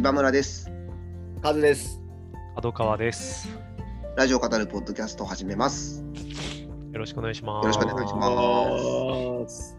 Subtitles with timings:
[0.00, 0.72] 今村です。
[1.42, 2.00] カズです。
[2.54, 3.50] 角川です。
[4.16, 6.02] ラジオ語るポッドキャストを始めます。
[6.90, 7.66] よろしくお願いします。
[7.66, 9.76] よろしくお願いしますす。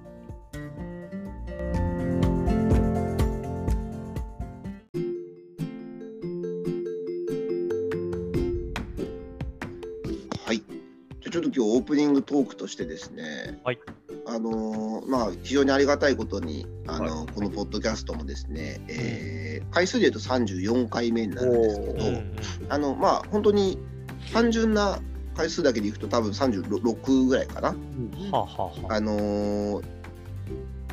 [10.45, 10.57] はい。
[10.57, 13.59] じゃあちょっと今日オープニングトークとしてですね。
[13.63, 13.79] はい。
[14.27, 22.35] あのーまあ非常にありがたいことにあのーこのポッドキャストもですね、えー回数で言うと34回目になるんですけど、うんうん
[22.69, 23.77] あのまあ本当に
[24.33, 24.99] 単純な
[25.35, 27.69] 回数だけでいくと多分36ぐらいかな。
[27.69, 27.75] は
[28.33, 30.01] あ、はあはあ、あのー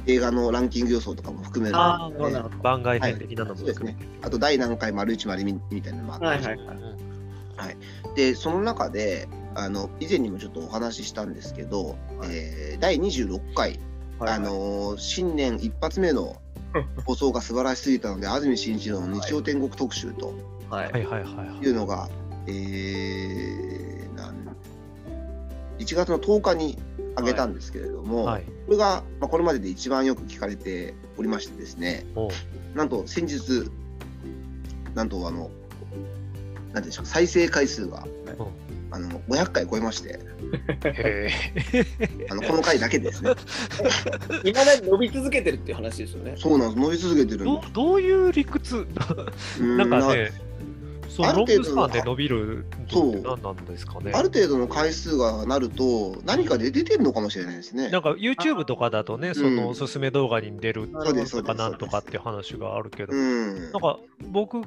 [0.06, 2.56] 映画のランキング予想とかも含めるのでなるほど。
[2.62, 3.96] 番外編的なのもそうですね。
[4.22, 6.64] あと第何回丸一丸二みたいなのもあって、はいはいは
[7.70, 7.76] い。
[8.16, 13.80] でその中であの以前にもちょっとお話ししたんですけど、えー第26回、
[14.18, 16.36] はいあのー新年一発目の
[17.06, 20.34] 放送が素晴らしすぎたので安住紳一郎の日曜天国特集と
[20.70, 20.92] はい。
[20.92, 21.64] はいはいはいはい。
[21.64, 22.08] いうのが、
[22.46, 24.34] えーなん
[25.78, 26.76] 1月の10日に
[27.16, 28.42] 上げたんですけれども、はい。
[28.42, 32.04] これが、まあ、これまでで一番よく聞かれておりましてですね
[32.74, 33.70] なんと先日
[34.94, 38.06] なんとあのなんていうんでしょう再生回数が、
[38.90, 40.18] あの500回超えまして。
[40.84, 41.30] へ
[42.30, 43.32] あのこの回だけですね。
[44.44, 46.34] いまだに伸び続けてるっていう話ですよね。
[46.36, 46.80] そうなんです。
[46.80, 48.86] 伸び続けてるどどういう理屈？
[49.36, 50.32] す うんなんかね、
[51.08, 54.12] そあのる程度ロングスパンで伸びるのって何なんですかね。
[54.14, 57.90] ある程度の回数がなると何かで出てるのかもしれないですね。
[57.90, 63.72] なんか YouTube とかだとね、そのおすすめ動画に出るそうですそうとかなんとかっていう話があるけど、うん。
[63.72, 64.62] なんか僕、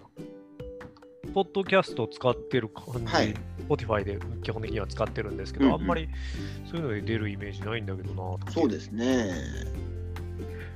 [1.34, 3.34] ポッドキャストを使ってる感じ、はい。
[3.70, 5.82] Spotify で基本的には使ってるんですけど、うんうん。
[5.82, 6.10] あんまり
[6.70, 9.34] そういうので出るイメージないんだけどなとそうですね。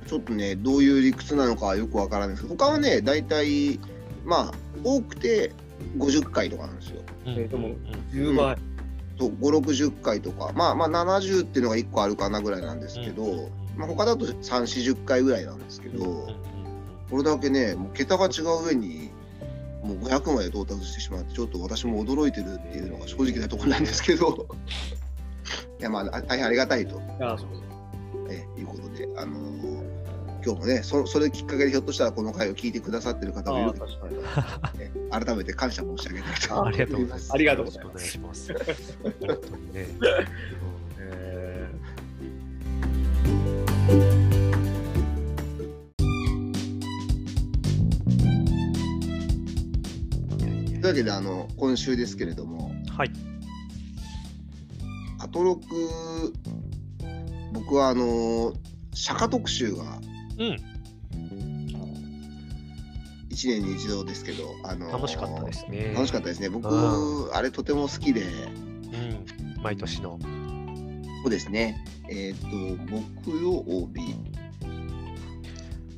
[0.06, 2.42] ちょっとねどういう理屈なのかはよくわからないです。
[2.44, 3.78] けど他はね大体
[4.24, 5.52] まあ多くて
[5.98, 7.02] 50回とかなんですよ。
[7.26, 7.74] うんえーでもうん
[8.12, 8.56] 10倍。
[9.18, 10.52] と560回とか。
[10.54, 13.30] まあまあ70っていうのが1個あるかなぐらいなんですけど、うん。
[13.38, 16.36] うんまあ、他だと340回ぐらいなんですけど、うんうん。
[17.10, 19.10] これだけねもう桁が違う上に
[19.86, 24.46] もう500まで到達してしまってちょっと私も驚いてるっていうのが正直なところなんですけど
[25.78, 27.48] いやまああ大変ありがたいと、ああ、そう
[28.28, 29.86] えいうことで、あのー
[30.46, 34.78] 今日もねそそれきっかけでひょっとしたらこの回を聞いてくださってる方もいるかも確かに。
[34.78, 37.32] ね改めて感謝申し上げたいとありがとうございます。
[37.32, 38.58] ありがとうございます ね。
[41.00, 41.55] え
[50.86, 53.10] というわけであの今週ですけれどもはい。
[55.18, 55.64] アトロク
[57.52, 58.52] 僕はあの
[58.94, 59.82] 釈迦特集が
[60.38, 60.56] うん。
[63.30, 65.92] 1年に一度ですけど、あの楽しかったですね。
[65.92, 68.26] 楽しかったですね僕、うあれとても好きでう
[69.58, 69.62] ん。
[69.62, 70.20] 毎年の。
[71.24, 72.46] そうですねえっ、と
[73.26, 74.14] 木曜日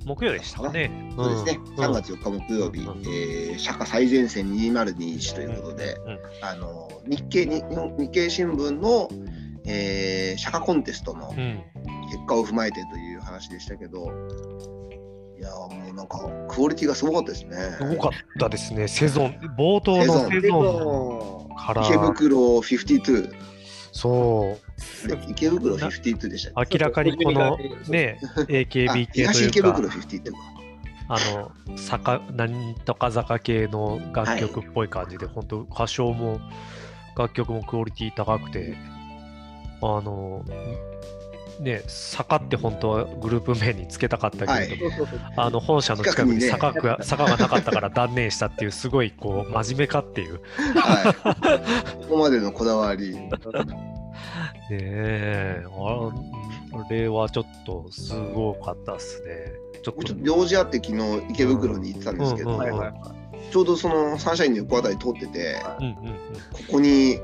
[0.09, 0.91] 木曜でしたかね。
[1.15, 5.97] そうですね、ん3月4日木曜日、うんえー釈迦最前線2021ということで、
[6.43, 7.63] あの日経に
[7.99, 9.09] 日経新聞の、
[9.67, 11.63] えー釈迦コンテストのうん。
[12.11, 14.07] 結果を踏まえてという話でしたけど、
[15.39, 17.57] いやーもうなんかクオリティがすごかったですね。
[17.77, 18.89] すごかったですね。
[18.89, 21.87] セゾン、冒頭のセゾンも、から。
[21.87, 23.31] 池袋52、
[23.93, 24.68] そう。
[25.29, 26.79] 池袋52でしたっけ？
[26.79, 27.59] 明らかにこの
[27.89, 30.39] ね、あ AKB 系と東いうか池袋、52か。
[31.11, 36.39] あの、坂、なんとか坂系の楽曲っぽい感じで、本当歌唱も、
[37.17, 38.77] 楽曲もクオリティ高くて、
[39.81, 40.45] あの、
[41.61, 50.41] ね、坂って本当はグループ名につけたかったけれども、そうそうそうあの本社の近くに近坂が,、坂がなかったから断念したっていう、すごいこう真面目かっていう。
[50.77, 52.03] はい。
[52.03, 53.17] ここまでのこだわり。
[54.71, 56.11] ねえ、あ
[56.79, 59.53] あれはちょっとすごかったっすね。
[59.83, 62.61] ちょっと用事あって昨日池袋に行ってたんですけど、
[63.51, 65.57] ちょうどそのサンシャインの横あたり通ってて。
[66.53, 67.19] ここに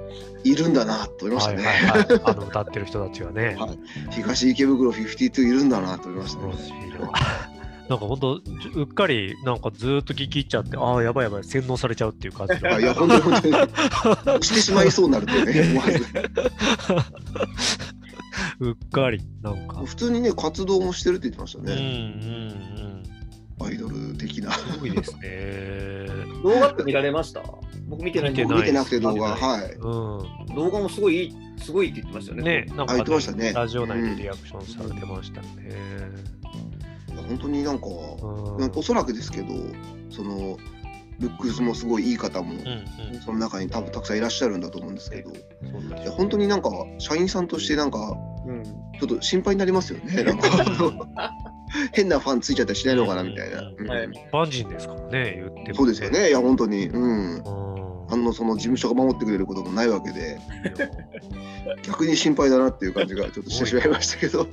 [0.45, 1.65] いるんだなと思いましたね。
[1.65, 2.21] はいはいはい。
[2.25, 3.57] あの歌ってる人たちはね。
[3.59, 3.79] はい
[4.11, 6.55] 東池袋52いるんだなと思いましたね。
[7.89, 7.91] な。
[7.91, 8.35] なんか本当、
[8.75, 13.55] うっかりなんかずーっと聞き入っちゃって、ああ、やばいやばい、洗脳されちゃうっていう感じのあ いや、本当に本当に。
[13.55, 16.07] 押してしまいそうになるとね、 思わず。
[18.61, 19.83] うっかり、なんか。
[19.85, 23.03] 普通にね、活動もしてるって言ってましたうんうんね。
[23.59, 23.67] うん。
[23.67, 24.51] アイドル的な。
[24.53, 26.07] すごいですね。
[26.43, 27.43] 動画って見られました？
[27.89, 29.73] 僕見てない見てない僕見てなくて動画、はい。
[29.75, 32.45] う動画もすごいいい、すごいって言ってましたよん。
[32.45, 32.67] ね。
[32.67, 35.47] ね、なんあ言ってましたねラジオ内でリアクションされてましたね。
[37.29, 39.49] 本当になんか、うんおそらくですけど
[40.11, 40.57] その
[41.19, 45.37] ルックスもすごいいい方も、うんうんその中に多分たくさんいらっしゃるんだと思うんですけど、そ
[45.79, 48.17] うだいや本当になんか社員さんとしてなんか
[48.47, 48.63] うん。
[48.65, 50.23] ちょっと心配になりますよね。
[50.23, 50.49] なんか
[51.93, 53.63] 変なファンついちゃったりしないのかなみたいな。
[53.63, 56.11] 一般人ですからね、言っても、そうですよ。
[56.11, 56.29] ね。
[56.29, 57.37] いや本当に、うん。
[57.37, 57.41] う
[57.71, 57.75] ん
[58.07, 60.39] あのその事務所が守ってくれることもないわけで、
[61.83, 64.45] 逆に心配だなっていう感じがちょっとしてしまいましたけど。
[64.45, 64.51] ね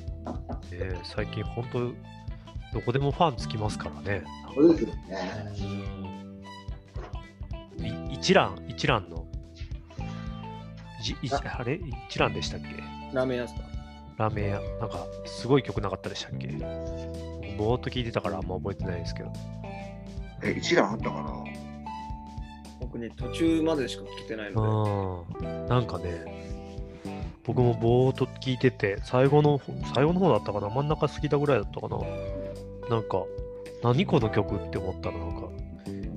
[1.04, 1.80] 最近本当、
[2.74, 4.24] どこでもファンつきますからね。
[4.56, 4.96] そうですよね。
[8.12, 9.26] 一蘭、一蘭の、
[11.02, 11.80] じいあれ？
[12.10, 12.68] 一蘭でしたっけ？
[13.14, 13.62] ラーメン屋ですか？
[14.18, 14.62] ラーメン屋。
[14.80, 16.48] なんか、すごい曲なかったでしたっけ？
[17.58, 19.34] ぼーっと聞いてたからあんま覚えてないですけど。
[20.44, 21.44] え一覧あったかな？
[22.80, 25.68] 僕ね、途中までしか聞いてないのうん。
[25.68, 26.44] なんかね、
[27.44, 29.60] 僕もぼーっと聞いてて、最後の、
[29.96, 30.70] 最後の方だったかな？
[30.70, 31.98] 真ん中過ぎたぐらいだったかな？
[32.92, 33.24] なんか、
[33.82, 35.44] 何この曲って思ったら、なんか、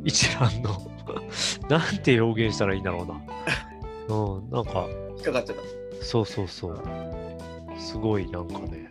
[0.04, 0.90] 一蘭の、
[1.70, 3.14] なんて表現したらいいんだろうな。
[4.16, 4.92] うん、なんか、で。
[5.10, 5.62] 引っかかっちゃった。
[6.04, 6.82] そうそうそう。
[7.78, 8.90] すごいなんかね、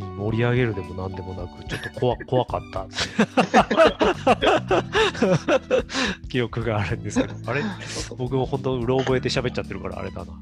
[0.00, 2.88] うん、盛り上げるでもなんでもなく、ちょっと怖 怖かった
[6.28, 7.62] 記憶があるんですけど、あれ？
[8.16, 10.32] 僕も本当、うろ覚えて喋っちゃってるからあれだな。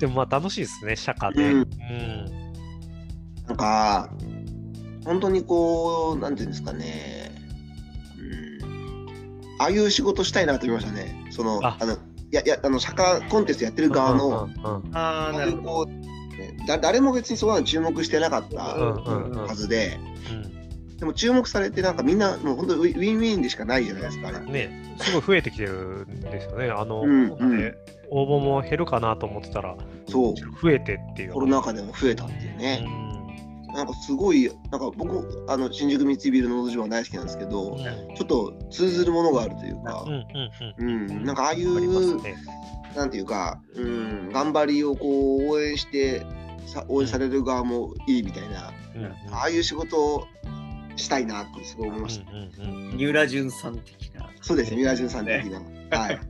[0.00, 1.50] でもまあ楽しいですね、釈迦で。
[1.50, 1.62] ううん
[2.44, 2.47] ん。
[3.48, 4.10] なんか
[5.04, 7.32] 本当にこうなんていうんですかね。
[8.18, 9.06] うん。
[9.58, 11.26] ああいう仕事したいなと思いましたね。
[11.30, 11.96] そのああのい
[12.30, 14.26] やいやあの釈迦コンテストやってる側の。
[14.26, 15.62] うんうんうんああ、なるほど。
[15.62, 15.92] こう
[16.36, 19.98] ねだ誰も別にそんなの注目してなかったはずで、
[20.30, 20.58] うん
[20.98, 24.40] でも注目されてなんかみんなもう本当にウィンウィンでしかないじゃないですかあれ。
[24.40, 26.70] ね、すごい増えてきてるんですよね。
[26.70, 27.74] あの、うんなん
[28.10, 29.76] 応募も減るかなと思ってたら、
[30.08, 31.34] そう増えてっていう。
[31.34, 32.78] コロナ禍でも増えたっていううね。
[32.78, 33.07] ん
[33.74, 40.26] なんかすごいなんか僕あの新宿三井ビルののど自慢大好きなんですけど、うんちょっと通ずるものがあるというかうん、うん
[40.78, 41.10] うん。
[41.10, 42.36] うん、なんかああいうね。
[42.96, 46.26] なんていうか、うん、頑張りをこう応援して
[46.66, 50.26] さ応援される側もいいみたいな、うんうんああいう仕事を
[50.96, 52.30] したいなってすごい思いました。
[52.32, 55.60] うんうんうん三浦淳さん的なそうですね、ミラジュンさん的な。
[55.98, 56.20] はい。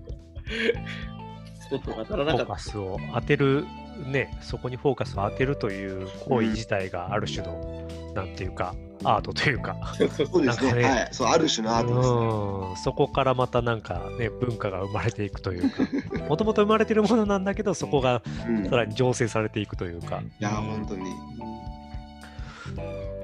[1.60, 2.58] スポットが当たらなかったフォーカ。
[2.58, 3.64] スを当てる、
[4.06, 8.74] ね、そこにフォーカスを当てるという行為自体がある種の、なんていうか、
[9.04, 10.04] アートというか、 そ
[10.38, 10.72] うですね。
[10.74, 11.08] ねはい。
[11.12, 12.16] そう、ある種のアートですね。
[12.16, 15.82] うんそこからまたなんかね、文化が生まれていくというか、
[16.28, 18.66] もともと生まれてるものなんだけど、そこがうん。
[18.66, 21.10] いさらに醸成されていくというか、や、本当に。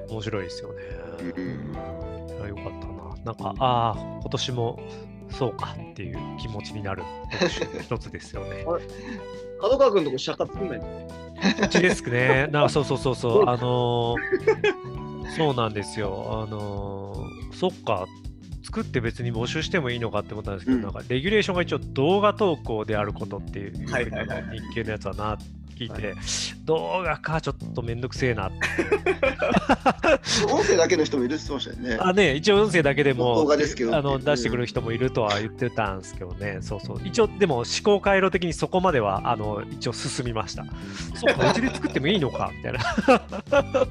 [0.09, 0.75] 面白いですよね。
[1.35, 2.47] うん。
[2.47, 2.95] よかったな。
[3.25, 4.79] なんか、ああ、今年も
[5.37, 7.03] そうかっていう気持ちになる
[7.81, 8.65] 一つですよね。
[9.61, 11.07] 角川君のとこ釈迦作んないの？
[11.63, 12.47] うちですね。
[12.51, 13.49] なんかそうそうそうそう。
[13.49, 14.15] あのー
[15.35, 16.45] そうなんですよ。
[16.47, 18.05] あのーそっか。
[18.63, 23.93] 作って別に募集してもいいのかって思ったんですけど、うんなんかレギュレーションが一応動画投稿であることっていう、日
[24.73, 25.37] 系のやつはな
[25.75, 26.15] 聞いて、
[26.63, 28.57] 動画かちょっとめんどくせえなって。
[30.51, 31.97] 音声だけの人もいるって言ってましたよね。
[31.99, 37.01] あね、一応音声だけでも動画ですけどあの出してくる人もいるとは言ってたんですけどね、そうそう。
[37.03, 40.65] 一応、でも思考回路的にそこまではあの一応進みました。
[41.13, 42.79] そうか、うちで作ってもいいのかみたいな。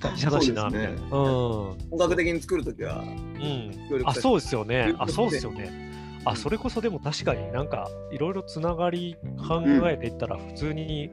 [0.00, 0.90] 大事だしな、みたいな。
[0.90, 0.98] うん。
[1.10, 3.72] 本格的に作るときはうん。
[4.04, 4.94] あ、そうですよね。
[4.98, 5.88] あ、そうですよね。
[6.24, 9.16] あ、それこそでも確かになんかいろいろつながり
[9.48, 11.10] 考えていったら普通に、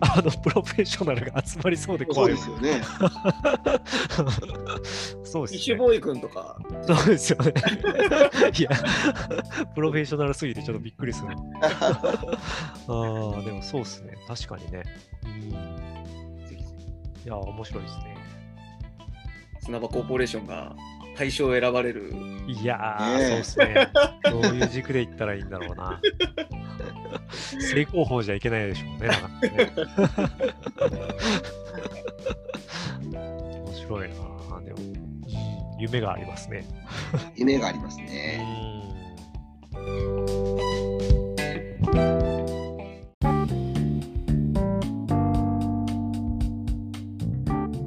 [0.00, 2.36] あのプロフェッショナルが集まりそうでそう怖いわ。
[2.36, 2.82] ですよね。
[5.24, 5.56] そうですね。
[5.56, 7.52] イシュボーイ君とかそうですよね。
[8.58, 8.70] いや、
[9.74, 11.28] プロフェッショナルすぎてちょっとびっくりする。
[11.62, 14.14] ああ、でもそうですね。
[14.26, 14.82] 確かにね。
[15.24, 15.50] うん。
[17.24, 18.16] いや、面白いですね。
[19.60, 20.76] 砂場コーポレーションが
[21.18, 22.12] 大賞を選ばれる
[22.46, 23.88] いやー、ねえそうですね。
[24.30, 26.00] どういう軸でいったらいいんだろうな。
[27.58, 29.08] 成功法じゃいけないでしょうね。
[29.08, 29.28] か
[33.02, 33.18] ね
[33.64, 34.14] 面白いな。
[34.60, 35.06] でも、うん
[35.78, 36.64] 夢がありますね。
[37.36, 38.42] 夢がありますうね。
[38.42, 38.76] ん。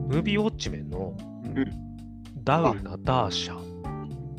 [0.08, 1.89] ムービーウォッチメンのうん
[2.50, 3.60] ダウルなダーシャ。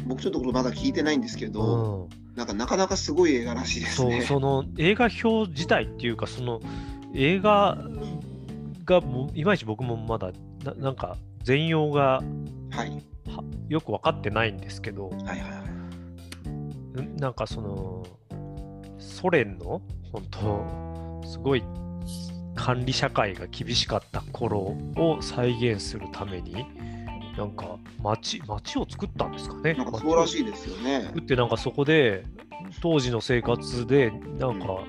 [0.05, 4.23] 僕ちょっとこれまだ聞いてないんですけど、うんなんかなかなかすごい映画らしいですそうね。
[4.23, 6.61] その映画表自体っていうかその
[7.15, 7.77] 映画
[8.85, 10.31] がもういまいち僕もまだ
[10.65, 12.23] ななんか全容が
[12.71, 12.91] はい。
[13.27, 15.65] はよく分かってないんですけどはいはいは
[16.97, 17.03] い。
[17.03, 18.07] んなんかその
[18.99, 21.65] ソ連の本当すごい
[22.55, 26.65] 管理社会が厳しかった頃を再現するために、
[27.37, 29.75] なんか町町を作ったんですかね。
[29.75, 31.03] なんかそうらしいですよね。
[31.07, 32.25] 作ってなんかそこで
[32.83, 34.85] 当時の生活でなんか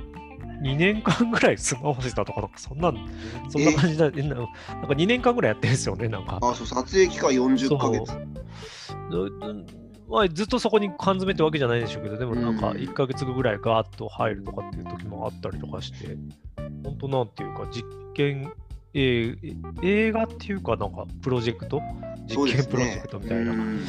[0.61, 3.09] 2年間ぐらい住まわせたとかそんなん
[3.49, 4.49] そんな感じだ、えななんか
[4.93, 6.39] 2年間ぐらいやってるんですよねなんか。
[6.41, 8.13] あ、そう、撮影期間40ヶ月。
[8.13, 9.65] う
[10.07, 16.17] まあ、ずっとそこに缶詰ってわけじゃないでしょうけど、でもなんかうん1ヶ月後ぐらいガーッと入るとかっていう時もあったりとかして、
[16.83, 17.83] 本当なんていうか、実
[18.13, 18.51] 験、
[18.93, 21.81] えー映画っていうか、なんかプロジェクト？
[22.27, 23.81] 実験プロジェねクトみたいなうん。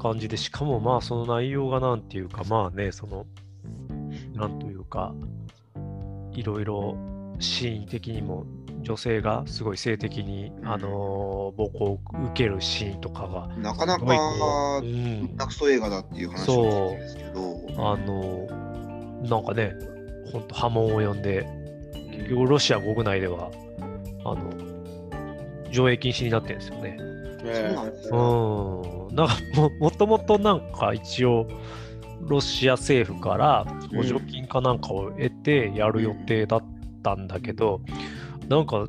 [0.00, 3.26] 感じで、しかもまあその内容がなんていうか、まあね、その、
[4.34, 5.14] なんというか、
[6.32, 6.96] いろいろ
[7.38, 8.44] シーン的にも
[8.82, 18.46] 女性がすごい性的に、あのー暴行を受けるシーンとかが、なかなかう、うん、クソ映画だっていう話をんですけど、あの、
[19.22, 19.74] なんかね、
[20.32, 21.46] ほんと波紋を呼んで、
[22.12, 23.50] 結局ロシア国内では、
[24.24, 26.96] あの、上映禁止になってるんですよね。
[26.98, 28.16] そうなんですか。
[28.16, 29.14] うん。
[29.14, 31.46] なんかも、もともとなんか一応、
[32.20, 36.64] ロシア政府から補助金かなんかを得てやる予定だっ
[37.02, 37.80] たんだけど、
[38.48, 38.88] なんか、ん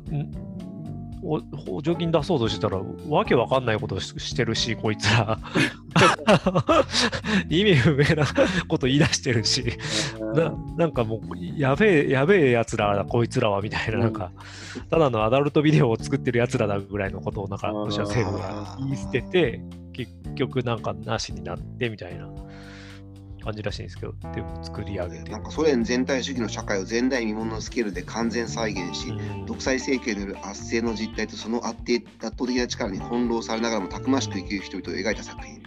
[1.26, 5.38] 補助金出そうとしてたら、わけわかんないことししてるし、こいつら。
[7.50, 8.24] 意味不明な
[8.68, 9.64] こと言い出してるし。
[10.34, 11.20] ななんかもう、
[11.58, 14.30] やべえ、やべえやつらだ、こいつらは、みたいな、なんか、
[14.88, 19.60] ただのアダルトビデオを作ってるやつらだぐらいのことを、なんか、あーロシア政府が言い捨てて、
[19.92, 22.28] 結局、なんか、なしになって、みたいな
[23.46, 25.42] 感じらしいんですけど、でも作り上げてなん。
[25.44, 29.12] かソ連全体主義の社会を前代未聞のスケールで完全再現し、う
[29.42, 35.62] ん独裁政権による圧政の実態とその圧倒圧倒的な力に翻弄されながらもたくましく生きる人々を描いた作品。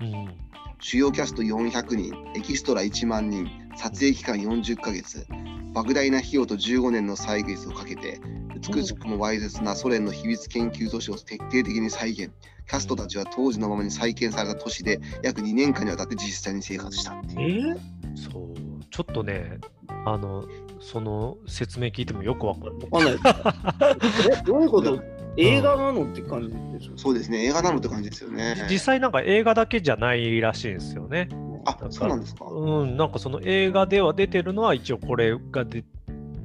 [0.00, 0.34] うん
[0.80, 5.26] 主要キャスト400人、エキストラ1万人、撮影期間40ヶ月、
[5.74, 8.20] 莫大な費用と15年の歳月をかけて、
[8.60, 12.30] 美しくもわいせつなソ連の秘密研究都市を徹底的に再現。
[12.68, 17.80] キャストたちは当時のままに再建された都市で約2年間にわたって実際に生活したっていう。
[18.14, 18.54] そう、
[18.90, 19.58] ちょっとね、
[20.04, 20.44] あの、
[20.80, 22.88] その説明聞いてもよくわかんない。
[22.90, 24.28] わかんないです。
[24.40, 25.02] えどういうこと？
[25.40, 26.98] 映画なのって感じでしょ。
[26.98, 28.66] そうですね、映画なのって感じですよね。
[28.68, 31.28] 実際なんか映画だけじゃないらしいんですよね。
[31.64, 32.44] あ、そうなんですか？
[32.46, 35.84] うん、なんかその映画では出てるのは一応これがで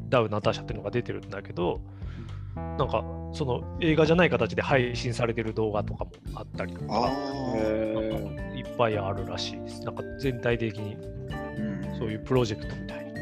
[0.09, 1.81] ダウナターシャっていうのが出てるんだけど、
[2.55, 9.81] なんかその映画じゃない形で配信されてる動画とかもあったりとあか、あ、いっぱいあるらしいです。
[9.83, 10.97] なんか全体的に
[11.57, 13.13] うん、そういうプロジェクトみたいに。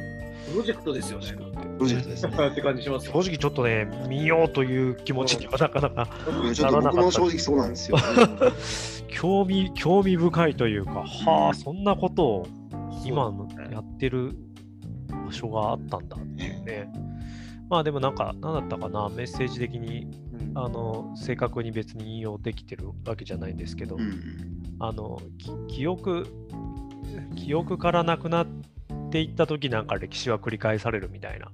[0.51, 1.33] プロジェクトですよね。
[1.77, 2.47] プロジェクトですね。
[2.47, 6.07] って感じしますよ正直ちょっとね、見ようという気持ちにはなかなか
[6.43, 7.97] いやちょっと僕も正直そうなんですよ、
[9.09, 12.47] 興味興味深いというか、はうんあ、そんなことを
[13.05, 13.33] 今
[13.71, 14.35] やってる
[15.25, 16.91] 場所があったんだっていうね。
[17.71, 20.57] まあでもなんか、何だったかな、メッセージ的にうん。
[20.57, 26.27] あの正確に別に引用できてるわけじゃないんですけど、うんあのき記憶、
[27.37, 28.47] 記憶からなくなっ
[29.11, 31.49] ていった時なんか歴史は繰り返されるみたいな。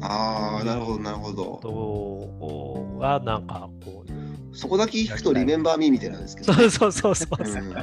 [0.00, 1.44] ああ、なるほど、なるほど。
[1.62, 4.12] ことがなんかこう、
[4.56, 7.42] そこだけ聞くと、リメンバーミーみたいなんですけど、そうそうそうそう。
[7.42, 7.74] うそう、ん。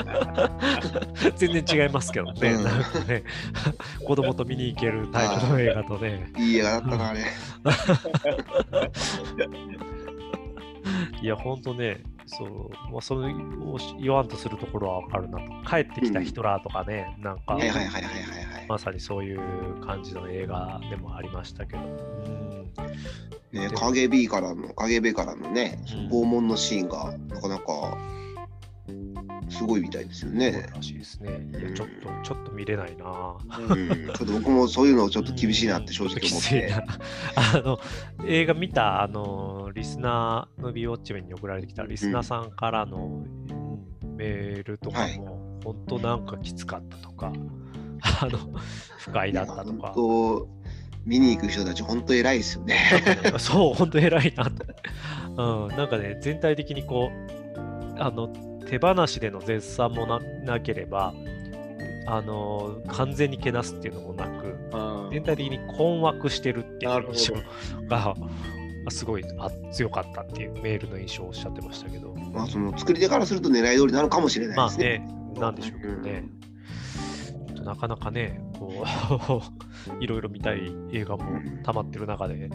[1.38, 2.64] 全然違いますけどね、うん。
[2.64, 3.24] なんかね。
[4.04, 7.20] 子供と見に行けるタイプの映画とね、いい映画だったな、あれ。
[11.22, 15.46] いや、ほんとね、そう、まあ、それを言わんとするところはわかるなと。
[15.70, 18.12] 帰ってきたヒトラーとかね、なんか、はいはいはいはいはい
[18.56, 18.66] はい。
[18.68, 19.40] まさにそういう
[19.86, 21.84] 感じの映画でもありましたけど。
[21.84, 21.86] う
[22.50, 22.53] ん
[23.52, 25.80] ね、KGB からの、KGB からのね、
[26.12, 27.98] 拷問のシーンが、なかなか、
[29.50, 30.68] すごいみたいですよね。
[30.74, 31.48] らしいですね。
[31.52, 33.38] いや、ちょっと、ちょっと見れないな。
[33.60, 36.74] うん、ちょっと僕もそういうのちょっと厳しいなって正直き思って。
[37.36, 37.80] あの、
[38.26, 43.64] 映画見た、あの、リスナー、ムービーウォッチメンに送られてきたリスナーさんからの、うん
[44.16, 47.34] メールとかはいも、本当なんかきつかったとか、
[48.22, 48.40] あの、
[48.98, 49.94] 不快だったとか。
[51.06, 52.80] 見に行く人たち、本当偉いですよね。
[53.38, 54.52] そう、本当偉いなと。
[55.68, 58.28] うん、なんかね、全体的にこう、あの、
[58.68, 61.14] 手放しでの絶賛もななければ、
[62.06, 67.34] あの、完全にけなすっていうのもなく、あー全体的に困惑してるっていう印象
[67.88, 68.16] が、
[68.86, 75.00] あすごいあ強かったっていうメールの印象をおっしゃってましたけど、まあ、その作り手からすると狙い通りなのかもしれなまあいですね。
[75.00, 76.26] ね、なんでしょうけどね。
[77.48, 79.94] ちょっとなかなかね、う。
[80.04, 81.24] いろいろ見たい映画も
[81.64, 82.50] たまってる中で、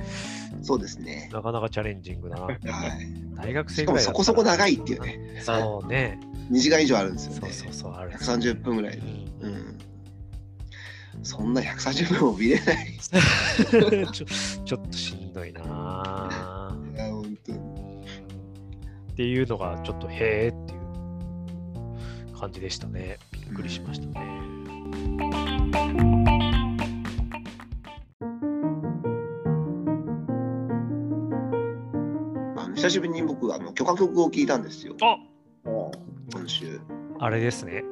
[0.62, 1.28] そうですね。
[1.32, 2.58] なかなかチャレンジングな、はい、
[3.34, 5.40] 大学生ぐらいそこそこ長いっていうね。
[5.42, 6.18] そうね。
[6.50, 7.40] 2時間以上あるんですよね。
[7.40, 8.12] そうそうそうある。
[8.12, 9.78] 130分ぐらい、うん、
[11.22, 12.98] そんな130分も見れない。
[14.12, 14.26] ちょ
[14.64, 17.58] ちょっとしんどいないや本当に。
[17.58, 23.18] っていうのがちょっとへえっていう感じでしたね。
[23.32, 25.47] びっくりしましたね、うん
[32.74, 35.16] 久しぶりに僕あの許可曲を聞いたんですよ、あ
[36.32, 36.80] 今週。
[37.18, 37.82] あれですね。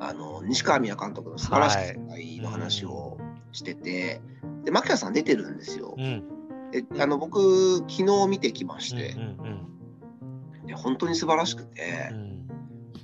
[0.00, 3.18] あの西川宮監督の素晴らしき世界の話を
[3.52, 4.20] してて、
[4.64, 6.00] で牧田さん出てるんですよう。
[6.00, 6.24] ん。
[6.70, 12.48] であの僕昨日見てきましうんうて、んで本当に素晴らしくてう、ん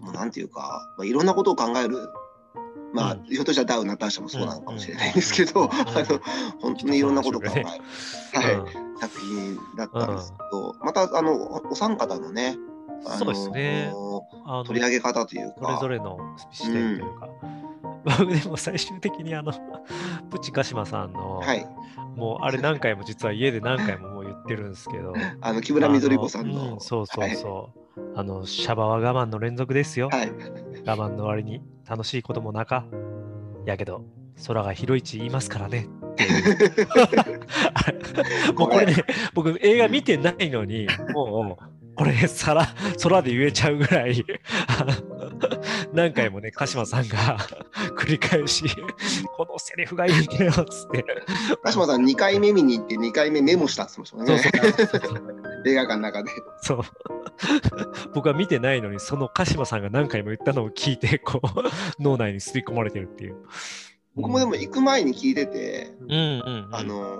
[0.01, 1.97] もうなんていうか、まあ、いろんなことを考える。
[2.93, 3.25] まあ、うん。
[3.25, 6.21] ひょっとしたらダウン・ナターシャもそうなのかもしれないんですけど、うん あの
[6.61, 8.99] 本当にいろんなことを考える、はいうん。
[8.99, 12.57] 作品だったんですけど、またあのおお三方のね、
[13.07, 13.93] あのそうですね。
[14.47, 16.19] あの取り上げ方というか、それぞれの
[16.51, 17.29] 視点というか、
[18.05, 19.53] 僕 でも最終的にあの
[20.31, 21.67] プチカシマさんの、はい、
[22.17, 25.13] もうあれ何回も実は家で何回ももう言ってるんですけど。
[25.41, 30.33] あの木村みどり子さんの、あうんそうそうそう、あのシャバは我慢の連続ですよ、はい、
[30.89, 32.87] 我慢の割に楽しいこともなか
[33.67, 34.07] やけど
[34.47, 35.87] 空が広いち言いますからね。
[38.57, 39.05] もうこれね
[39.35, 41.65] 僕映画見てないのにもう
[41.95, 42.15] これ
[42.45, 42.67] 空
[43.03, 44.25] 空で言えちゃうぐらい
[45.93, 47.37] 何回もね鹿島さんが
[47.97, 48.65] 繰り返し
[49.37, 51.05] このセリフがいいんだよっつって。
[51.63, 55.05] 鹿島さん2回目見に行って2回目メモしたって言ってましたね、
[55.67, 56.31] 映画館の中で。
[56.63, 56.81] そう。
[58.15, 63.37] 僕は見てないのに、その鹿島さんが何回も言ったのを聞いて、こう、脳内に吸い込まれてるっていう。
[64.15, 66.19] 僕もでも行く前に聞いてて、うんうん、
[66.67, 66.75] うん。
[66.75, 67.17] あ、の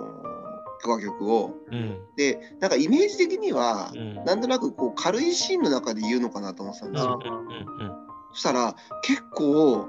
[0.81, 1.55] 許可曲を。
[1.71, 4.15] うんで、なんかイメージ的にはう、ん。
[4.25, 7.19] なんとなくこう軽いシーンの中で言うのかなと思ってたんですよ。
[7.23, 9.87] うんうんうんそしたら結構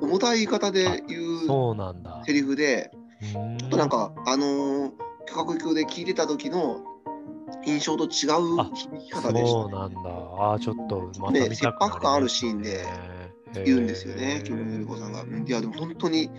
[0.00, 1.76] うん重たい言い方で言う。
[2.24, 2.90] セリフで、
[3.20, 4.92] ちょちょっとなん、か、あのー、
[5.26, 6.84] 曲で聞いてた時の
[7.64, 9.46] 印象と違うあ響き方でしたね。
[9.46, 10.00] そうなんだ。
[10.38, 12.84] ああ、ちょっとまたね切迫感あるシーンで
[13.64, 15.22] 言うんですよね、木村み美子さんが。
[15.22, 16.30] うんいや、でも本当に、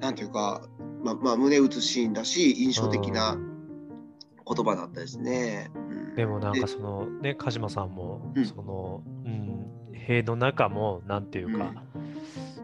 [0.00, 0.62] なんていうか、
[1.02, 5.70] まあ、まあ、胸打つシーンだし、印象的な言葉だったですね。
[5.74, 11.72] うんでもなんかそのね、鹿島さんも、うんその、うん、塀の中も、なんていうか、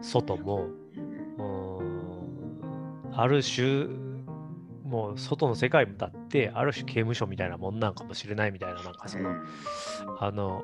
[0.01, 0.67] 外も、
[1.37, 1.43] う
[1.83, 1.91] ん
[3.13, 3.87] ある種、
[4.91, 9.33] もう外の世界もだって、ある種刑務所みたいなもんなんかもしれないみたいな、なんかその、
[10.19, 10.63] あの、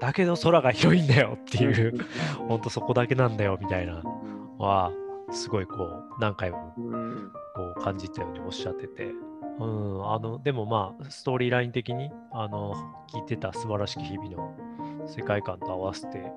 [0.00, 1.98] だけど空が広いんだよっていう、
[2.48, 2.60] ほん。
[2.62, 4.90] とそこだけなんだよみたいなのは、
[5.30, 9.12] すごいこう、何回もうんこう感じたようにおっしゃってて、
[9.60, 12.74] うん、あの、でもまあ、ストーリーライン的に、あの、
[13.12, 14.56] 聞いてた素晴らしき日々の
[15.06, 16.32] 世界観と合わせて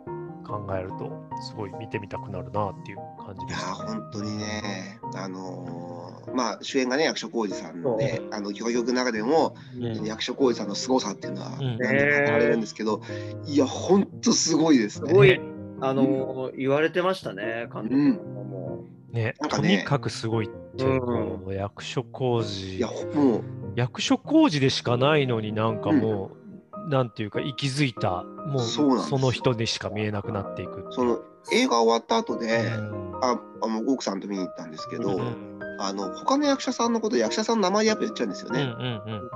[0.46, 4.00] 考えると、すごい見てみたくなるなっていう感じいやーでした、ね。
[4.00, 11.78] 本当にね、あのーまあ、主演がね、役所広司さんで、あの曲の中でも、うん役所広司さんの凄さっていうのは、ん。
[11.78, 13.02] 何度も語られるんですけど、
[13.46, 15.10] いや、本当すごいですね。
[15.10, 15.40] すごい、
[15.82, 18.84] あのー言われてましたね、監督も。
[19.12, 19.70] ねなんかね。
[19.70, 21.00] とにかくすごいって、うん。
[21.00, 23.44] こう役所工事いや、もう、
[23.76, 26.45] 役所工事でしかないのになんかもう、
[26.88, 31.20] なんていうか息づいたもうその人でしか見えなくなっていくその
[31.52, 33.06] 映画終わった後で、うん。
[33.22, 38.72] ああの奥さんと見に行ったんですけど、うんあの他の役者さんのこと、役者さんの名前やっぱ言っちゃうんですようんうんね。
[39.06, 39.28] うんうん。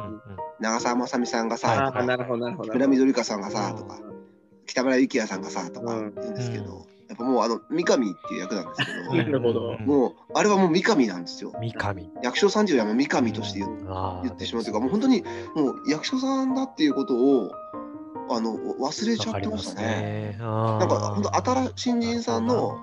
[0.62, 2.69] 長澤まさみさんがさ、はいああ、なるほど、なるほど。
[2.69, 3.77] 木村みどりかさんがさ、うん。
[3.77, 3.99] とか、
[4.65, 9.78] 北村幸也さんがさ、とかうん言うんですけど、うんやっぱもうあの三上っていう役なんですけど、う んなるほど。
[9.80, 9.86] うん。
[9.86, 11.52] もうあれはもう三上なんですよ。
[11.60, 12.10] 三上。
[12.24, 13.67] 役所さんっていうはもう三上として言,、
[14.24, 15.24] 言ってしまうというか、もう本当に
[15.56, 17.52] もう役所さんだっていうことを
[18.30, 20.38] あの忘れちゃってましたね。
[20.39, 22.78] ななんか本当新新人さんの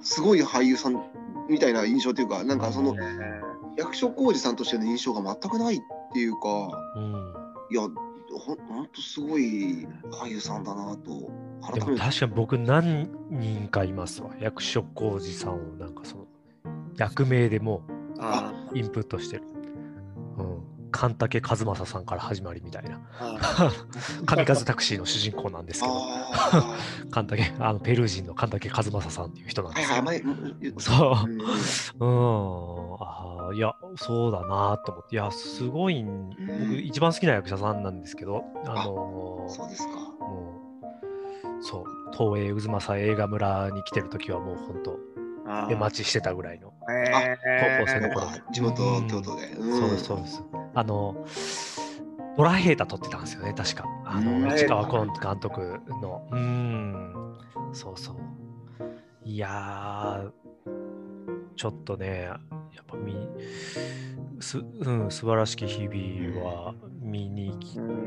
[0.00, 1.02] すごい俳優さん
[1.48, 2.94] みたいな印象というか、なんかその
[3.76, 5.78] 役所広司さんとしての印象が全くないっ
[6.12, 6.48] ていうか、
[6.96, 7.34] うん。
[7.70, 11.30] いや、ほんほんとすごい俳優さんだなと、
[11.74, 11.96] でも。
[11.96, 14.30] 確かに僕何人かいますわ。
[14.40, 16.26] 役所広司さんをなんかその
[16.96, 17.82] 役名でも
[18.18, 19.42] あインプットしてる、
[20.38, 23.00] うん、神竹和正さんから始まりみたいな。
[23.20, 23.70] あ
[24.26, 25.94] 神風タクシーの主人公なんですけど。
[25.94, 26.76] あ
[27.10, 32.04] 神竹あのペルー人の神竹和正さんっていう人なんあ、ですよ、はいはい、前、うん言そう。
[32.04, 32.14] うんう
[32.94, 39.94] ん、あーいや、そうだなと思って、いや、すごい僕、一番好きな役者さんなんですけど、あのーそうですか。
[39.94, 40.57] もう、
[41.60, 44.98] そう、東映渦政映画村に来てるときは、もう本当、
[45.46, 47.36] あ出待ちしてたぐらいの、え
[47.78, 48.76] 高校生の頃あ地元
[49.08, 49.46] 京都で。
[49.52, 50.42] うんそうです、そうです。
[50.74, 51.26] あの、
[52.36, 53.84] ドラヘータ撮ってたんですよね、確か。
[54.04, 56.28] あうんの、市川崑監督の。
[56.30, 57.38] うーん、
[57.72, 58.16] そうそう。
[59.24, 60.30] いやー、
[61.56, 62.38] ちょっとね、や
[62.82, 63.28] っぱみ、
[64.40, 66.74] す、うん、素晴らしき日々は
[67.10, 67.52] 見に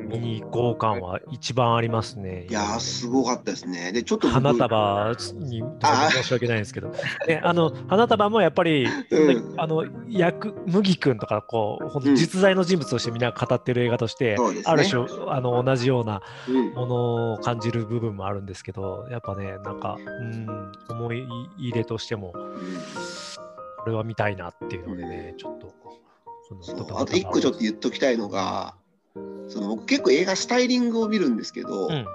[0.10, 2.48] 見に行こは一番ありますね。
[2.50, 3.92] いやー、すごかったですね。
[3.92, 6.90] で、ちょっと僕花束にあ申し訳ないんですけど、
[7.28, 9.54] ね、あの花束もやっぱり、うん。
[9.58, 14.72] あの役麦君とかこう本当実在の人物としてみんな語ってる映画として、そうですね。
[14.72, 16.72] ある種あの同じようなうん。
[16.74, 22.34] ものを感じる部分もあるんですけどやっぱねなんか、うん、思い入れとしても
[23.80, 25.74] これは見たいなっていうのでねちょっと
[27.00, 28.76] あと一個ちょっと言っときたいのが、
[29.52, 32.06] その僕結構映画スタイリングを見るんですけど、うん。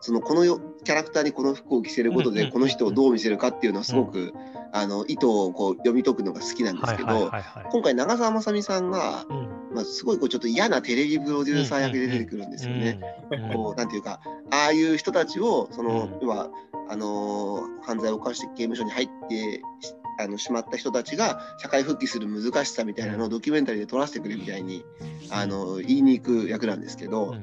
[0.00, 4.34] そのこのよキャラクターにこの服を着せることうんうんうんでこの人をどう見せるかっていうのはすごく、
[4.70, 7.30] あの意図をこう読み解くのが好きなんですけど、
[7.70, 9.54] 今回長澤まさみさんが、うん。
[9.74, 13.00] まあ、すごいこうちょっと嫌なテレビプロデューサー役で出てくるんですよね。
[13.32, 14.20] うんうんこうなんていうか
[14.50, 16.18] ああいう人たちをその、うん。
[16.20, 16.50] 要は
[16.88, 24.84] あのー犯罪を犯して刑務所に入ってしあのしまった人たちが社会復帰する難しさみたいなのをドキュメンタリーで撮らせてくれみたいに、
[25.30, 27.34] あの言いに行く役なんですけど、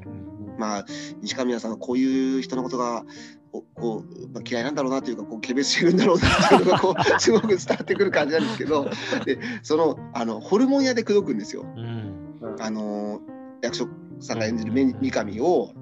[0.58, 0.86] まあ
[1.22, 3.04] 西上さんはこういう人のことが
[3.52, 8.90] ここう、まあ、嫌いなんだろうなというかこう軽蔑してるんだろうなっていうのが こうすごく伝わってくる感じなんですけど
[9.26, 11.66] でそのあのホルモン屋で口説くんですよ。
[11.76, 12.32] うん。
[12.60, 13.22] あの
[13.62, 13.88] 役所
[14.20, 15.74] さんが演じるめ三上を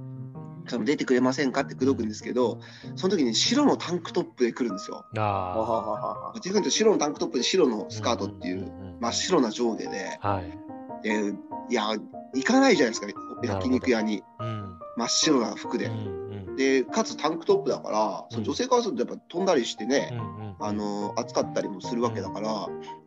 [0.69, 2.59] その出てくれませんかって口説くんですけど
[2.95, 5.05] その時に白のタンクトップで来るんですよ。
[5.17, 10.17] あははははっていうか白のタンクトップで白のスカートっていんうん真っ白な上下で。
[10.21, 11.03] はい。
[11.03, 11.33] で
[11.69, 11.89] いや
[12.35, 13.07] 行かないじゃないですか
[13.43, 14.23] 焼肉屋に。
[14.39, 14.79] うん。
[14.97, 15.85] 真っ白な服で。
[15.85, 15.93] うん
[16.49, 16.55] うん。
[16.55, 22.49] でかつタンクトップだから、その女性からするとやっぱ飛んだりしてね、うんうんあの暑かったりもするわけだから、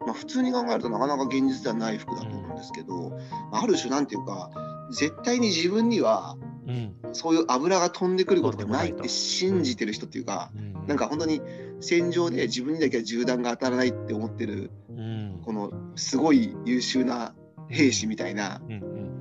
[0.06, 3.10] まあ、普通に考えるとなかなか現実ではない服だと思うんですけど、
[3.50, 4.50] まあある種なんていうか
[4.90, 6.94] 絶対に自分にはうん。
[7.12, 10.86] そういう油が飛んでくることがないって信じてる人っていうか、うん。
[10.86, 11.40] なんか本当に
[11.80, 15.40] 戦場で自分にだけは銃弾が当たらないって思ってるうん。
[15.44, 17.34] このすごい優秀な
[17.68, 19.12] 兵士みたいなうんうん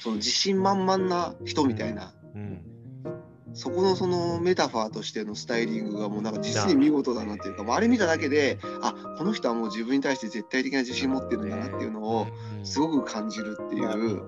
[0.00, 2.14] その自信満々な人みたいな。
[2.34, 2.42] うん。
[2.42, 2.72] うん
[3.54, 12.26] そこのそのメタファーとしてのスタイリングがもうなんか実に見事だなっていうか、あれ見ただけで、あこの人はもう自分に対して絶対的な自信持ってるんだなっていうのを
[12.62, 14.22] すごく感じるっていう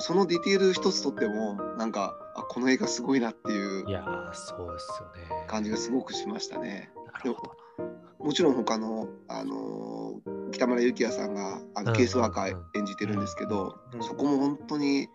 [0.00, 5.46] そのディテール一つとっても、なんか、あこの映画すごいなっていううんいやーそうですよね。
[5.48, 6.90] 感じがすごくしましたね。
[7.12, 8.24] なるほど。
[8.24, 15.08] もちろん他の、あのー北村幸也さんがあのうんケースワーカー演じてるんですけど、うんそこも本当に、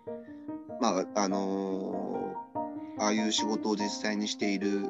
[0.82, 4.90] まああのーああいう仕事を実際にしている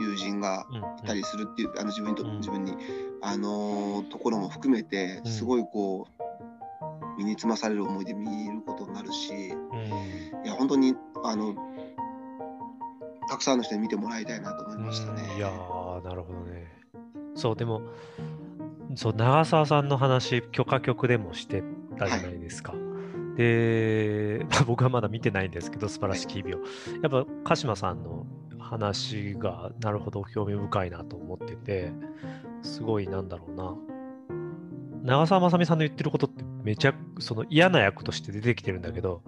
[0.00, 0.66] 友人が
[1.02, 2.36] いたりするっていう、あの自分にとうん。
[2.38, 2.74] 自分に、
[3.22, 5.30] あのーところも含めてうん。
[5.30, 6.21] すごいこう
[7.18, 10.94] 身につまされる思いで見ることになるし、うんいや本当に
[11.24, 11.54] あの
[13.28, 15.22] たくさんの人に見てもらいたいなと思いましたね。
[15.30, 16.66] うんいやーなるほどね。
[17.34, 17.82] そうでも
[18.94, 21.62] そう長澤さんの話許可局でもして
[21.96, 22.74] たじゃないですか。
[23.36, 26.60] で、まあ僕はまだ見てないんですけど素晴らしき日々を。
[27.02, 28.26] やっぱ鹿島さんの
[28.58, 31.92] 話がなるほど興味深いなと思ってて
[32.62, 33.74] すごいなんだろうな。
[35.02, 39.22] 長澤まさみさんの言ってることってめちゃその嫌な役として出てきてるんだけど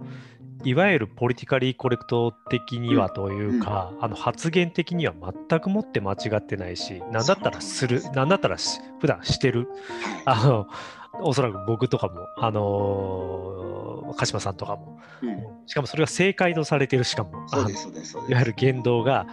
[0.64, 5.12] いわゆるポリティカリーコレクト的にはというか、あの発言的には
[5.48, 9.68] 全くもって間違ってないしなんだったらするなんだったらし普段してる
[10.24, 10.38] はい。
[10.42, 10.66] あの
[11.20, 15.00] おそらく僕とかもあのー鹿島さんとかも。
[15.22, 15.66] うん。
[15.66, 17.46] しかもそれが正解とされてるしかも。
[18.28, 19.26] いわゆる言動が、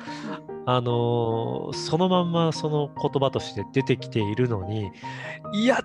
[0.66, 4.92] あのーそのまんまその言葉として出てきているのに
[5.54, 5.82] いや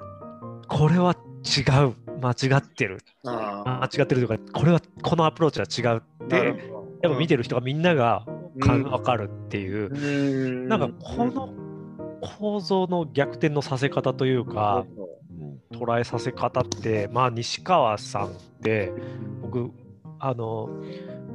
[0.69, 2.99] これは違う間違ってる。
[3.25, 6.77] あ間違ってるというかこれはこのアプローチは違うって。
[7.03, 8.25] やっぱ見てる人がみんなが
[8.57, 9.99] 分かるっていう、う
[10.65, 10.69] ん。
[10.69, 11.53] なんかこの
[12.41, 14.87] 構造の逆転のさせ方というか、
[15.73, 18.31] 捉えさせ方ってまあ西川さんっ
[18.63, 18.93] て
[19.43, 19.71] 僕
[20.19, 20.69] あの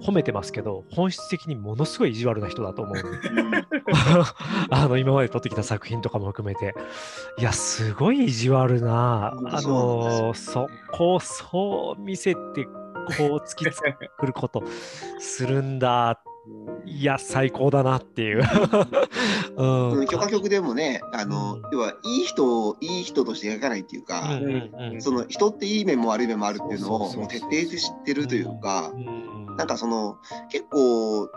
[0.01, 2.95] 褒めてますけど本質的にものすごい意地悪な人だと思う。
[4.69, 6.73] あの今まで撮ってきた作品とかも含めて。
[7.37, 12.71] いやすごい意地悪なうんあのそこをそう見せてこ
[13.19, 13.81] う突きつ
[14.17, 14.63] くること
[15.19, 16.21] するんだ
[16.85, 18.43] いや最高だなっていう、
[19.57, 19.89] うん。
[19.99, 20.07] うん。
[20.07, 21.61] 許可局でもね、あの、うん。
[21.71, 29.55] 要はいい人をいい人として描かないっていうか、うんうんうんその人っていい面も悪い面もあるっていうのを徹底して知ってるというか、うん。
[29.57, 30.17] なんかその
[30.49, 31.29] 結構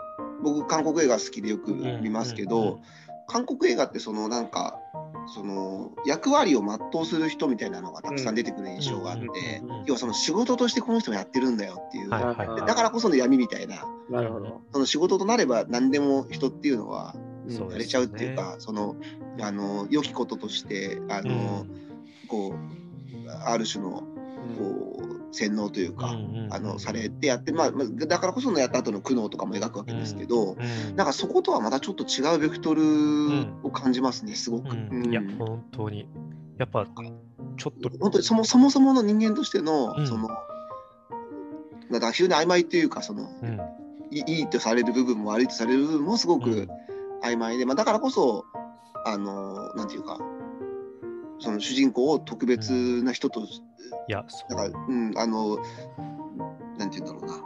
[0.43, 2.79] 僕韓国映画好きでよく見ますけど、
[3.27, 4.77] 韓国映画ってそのなんか
[5.27, 12.65] その役割を全うする人みたいなのがたくさん出てくる印象があって、うんうんうん要はその仕事としてこの人がやってるんだよっていう、はいはいはい。
[12.65, 14.61] だからこその闇みたいななるほど。
[14.71, 17.15] その仕事となれば何でも人っていうのは
[17.69, 18.95] やれちゃうっていうか、その
[19.39, 21.65] あの良きこととしてあの、
[22.27, 24.03] こうある種の
[24.57, 26.15] こう洗脳というか、
[26.49, 30.95] あのされてやって、まあ、まあだからこそのやった後の苦悩とかも描くわけですけど、うん。
[30.95, 32.83] なんかそことはまたちょっと違うベクトル
[33.63, 34.75] を感じますね、すごく。
[34.75, 35.11] うん。
[35.11, 36.07] いやうん本当に。
[36.57, 37.89] やっぱちょっと。
[37.99, 40.07] 本当にそもそもそもの人間としての、うん。
[40.07, 40.29] その
[41.91, 43.59] だから非常に曖昧っていうかそのうん。
[44.11, 46.69] いいいとされる部分も悪いとされる部分もすごくうん。
[47.23, 48.45] 曖昧で、まあ、だからこそ
[49.05, 50.19] あのなんていうか
[51.39, 53.41] その主人公を特別な人と、
[54.07, 55.57] いやそだから、ううん、あの
[56.77, 57.43] なんていうんだろうな、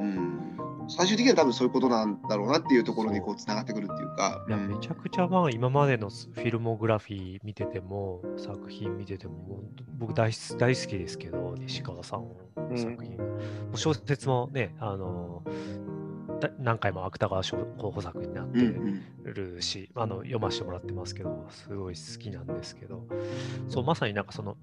[0.00, 0.56] うん、
[0.88, 4.44] 最終的には多分そういうことなんだろうなっていうところにこうつながってくるっていうか。
[4.48, 4.68] いやうん。
[4.68, 9.62] めちゃくちゃまあ今までのフィルモグラフィー見てても作品見てても
[9.98, 13.24] 僕大好大好きですけど西川さんの作品、も
[13.74, 15.52] う小説もねあのだ
[16.58, 23.04] 何回も芥川賞候補作になってうんるし、あの読ませてもらってますけどすごい好きなんですけど
[23.68, 24.56] そうまさになんかその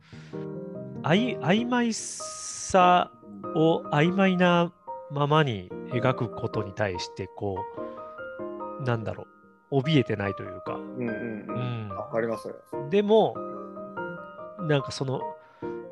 [1.04, 3.12] あい曖昧さ
[3.56, 4.72] を曖昧な
[5.12, 7.58] ままに描くことに対してこ
[8.80, 9.28] うなんだろ
[9.72, 11.88] う怯えてないというか、うんうんううん。
[11.88, 12.56] ん、わかりますよ。
[12.90, 13.36] でも
[14.62, 15.20] なんかその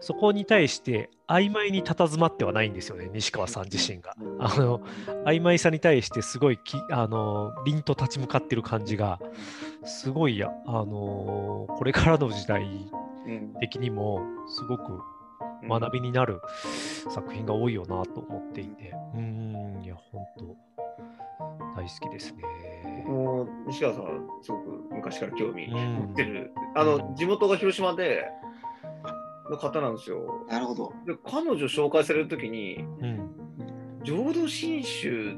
[0.01, 4.15] そこに対して曖昧に佇まってはないんですよね西川さん自身が。
[4.39, 4.81] あの
[5.25, 9.19] 曖昧さに対してすごいきあの凛と立ち向かってる感じが
[9.85, 12.63] すごいやあのこれからの時代
[13.27, 13.53] うん。
[13.59, 14.99] 的にもすごく
[15.69, 16.41] 学びになる
[17.09, 18.93] 作品が多いよなと思っていて。
[19.13, 20.45] うーんいや本当
[21.75, 22.43] 大好きですね。
[23.67, 24.09] 西川さんは
[24.41, 28.25] すごく昔から興味うん持ってる、あの地元が広島で
[29.51, 30.45] の方なんですよ。
[30.49, 30.93] なるほど。
[31.05, 33.29] で彼女紹介されるときにうん。
[34.03, 35.37] 浄土真宗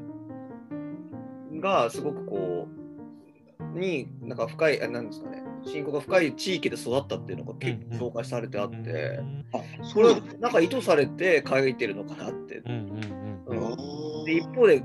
[1.60, 2.68] がすごくこ
[3.74, 5.42] うになんか深いあなんですかね。
[5.66, 7.98] 信仰が深い地域で育ったっていうのが結うんうん。
[7.98, 8.82] 構紹介されてあって、う
[9.22, 12.62] んあ、それはなんか意図されて書いてるのかなって。
[12.64, 12.88] うんうん
[13.48, 14.24] うんうん。
[14.24, 14.82] で一方で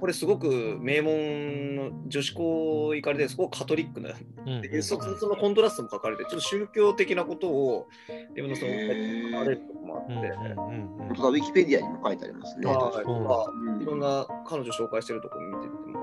[0.00, 4.52] これすごく名門の女子校行かれてすごくカトリックなうん。
[4.54, 7.88] うんでそそのコントラストも書かれてちょっと宗教的なことを
[8.30, 12.66] 自分のその書かれるとこもあって、ウィキペディアにも書いてありますね。
[12.66, 13.82] はい。
[13.82, 16.00] いろんな彼女紹介してるとこ見てても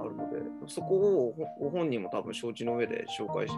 [0.00, 0.36] あるので
[0.68, 3.54] そこをご本人も多分承知の上で紹介し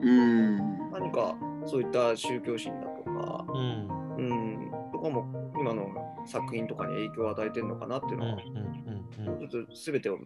[0.00, 0.56] うん。
[0.90, 1.34] 何か
[1.66, 4.06] そういった宗教心だとか、うん。
[4.16, 5.88] うん、とかも今の
[6.26, 8.36] 作品とかに影響を与えてるのかなっていうのは、
[9.50, 10.18] ちょっと全てを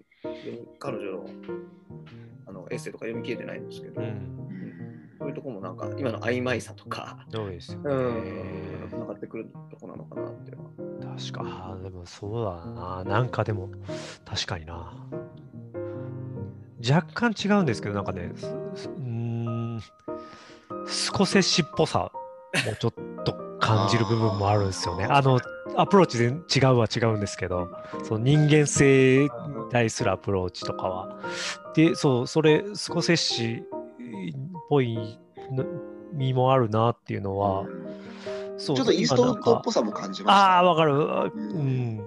[0.78, 1.26] 彼女の
[2.46, 4.36] あのエッセイとか読み切れてないんですけど、うん
[5.18, 8.88] そういうとこもなんか今の曖昧さとか、そうですようん、ね。
[8.88, 11.16] つながってくるとこなのかなっていうのは。
[11.18, 13.04] 確か、でもそうだな。
[13.04, 13.68] なんかでも、
[14.24, 14.94] 確かにな。
[16.90, 19.82] 若干違うんですけど、なんかね、うーん、
[20.86, 22.10] スコセッシっぽさ
[22.66, 23.02] もちょっと
[23.60, 25.06] 感じる部分もあるんですよね。
[25.08, 25.38] あの、
[25.76, 27.70] アプローチで違うは違うんですけど、
[28.02, 29.30] その人間性に
[29.70, 31.16] 対するアプローチとかは。
[31.74, 33.62] で、そう、それ、スコセッシっ
[34.68, 35.18] ぽい
[35.52, 35.64] の
[36.12, 37.66] 身もあるなっていうのは、
[38.56, 40.56] そうちょっとイーストウッドっぽさも感じました。
[40.56, 40.94] ああ、わかる。
[40.94, 42.00] ううんん。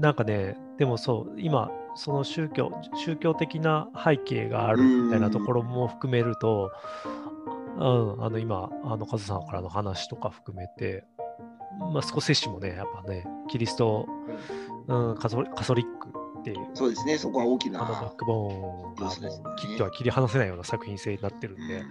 [0.00, 6.70] なんかね、でもそう、今、その宗教、宗教的な背景があるみたいなところも含めると、
[7.04, 7.21] うん、
[7.78, 11.04] あの今、あのカズさんからの話とか含めて、
[11.92, 14.06] まあ、スコセッシもね、やっぱね、キリスト、
[14.86, 16.08] うん、カソリカソリック
[16.40, 17.84] っていう、そうですね、そこは大きな。
[17.84, 19.42] あのバックボーンがね。
[19.56, 21.82] 切っては切り離せないような作品性になってるんで、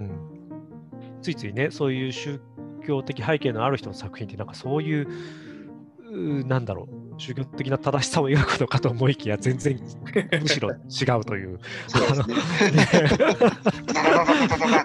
[0.00, 2.40] うん、ついついねそういう宗
[2.86, 9.80] 教的背景のある人の作品ってなんかそういうなんだろう宗教的な正しさを描くのかと思いきや全然
[10.40, 10.74] むしろ違
[11.18, 11.58] うという。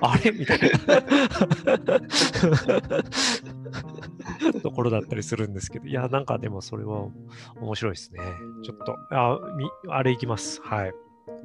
[0.01, 0.31] あれ？
[0.31, 0.69] みたいな。
[4.61, 5.87] ところだったりするんですけど。
[5.87, 7.07] いやなんかでもそれは
[7.61, 8.19] 面白いですね。
[8.63, 10.61] ちょっとあみあれいきます。
[10.61, 10.93] はい。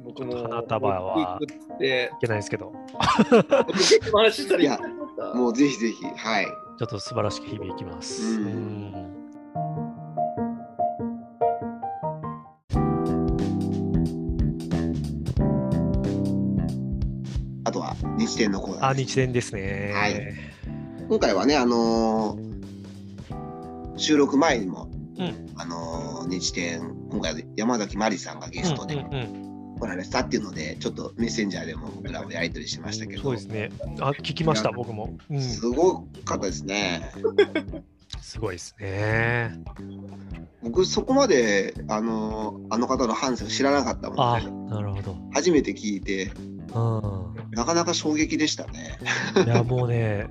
[0.03, 1.47] 僕ちょっと花束はい
[2.19, 2.73] けないですけど。
[5.33, 6.45] もうぜひぜひ、はい。
[6.45, 8.41] ちょっと素晴らしき日々いきます。
[8.41, 9.14] うん
[17.65, 19.09] あとは日展のコーナあ、ーです。
[19.09, 19.91] 日伝ですね。
[19.93, 20.21] はい
[21.09, 22.55] 今回はね、あのー
[23.97, 33.71] 収録前にも、うんあのー日展、今回は山崎まりさんがゲストで来られてたっていうので、ちょっとメッセンジャーでも僕らもやり取りしましたけど、そうですね。
[33.99, 35.17] あ、聞きました、僕も。
[35.29, 37.11] うん、すごかったですね。
[38.21, 39.51] すごいですね。
[40.63, 45.15] 僕、そこまで、あのーあの方の反省を知らなかったもあので、、なるほど。
[45.33, 46.31] 初めて聞いて、
[46.73, 47.51] うん。
[47.51, 48.97] なかなか衝撃でしたね。
[49.45, 50.27] いや、もうね、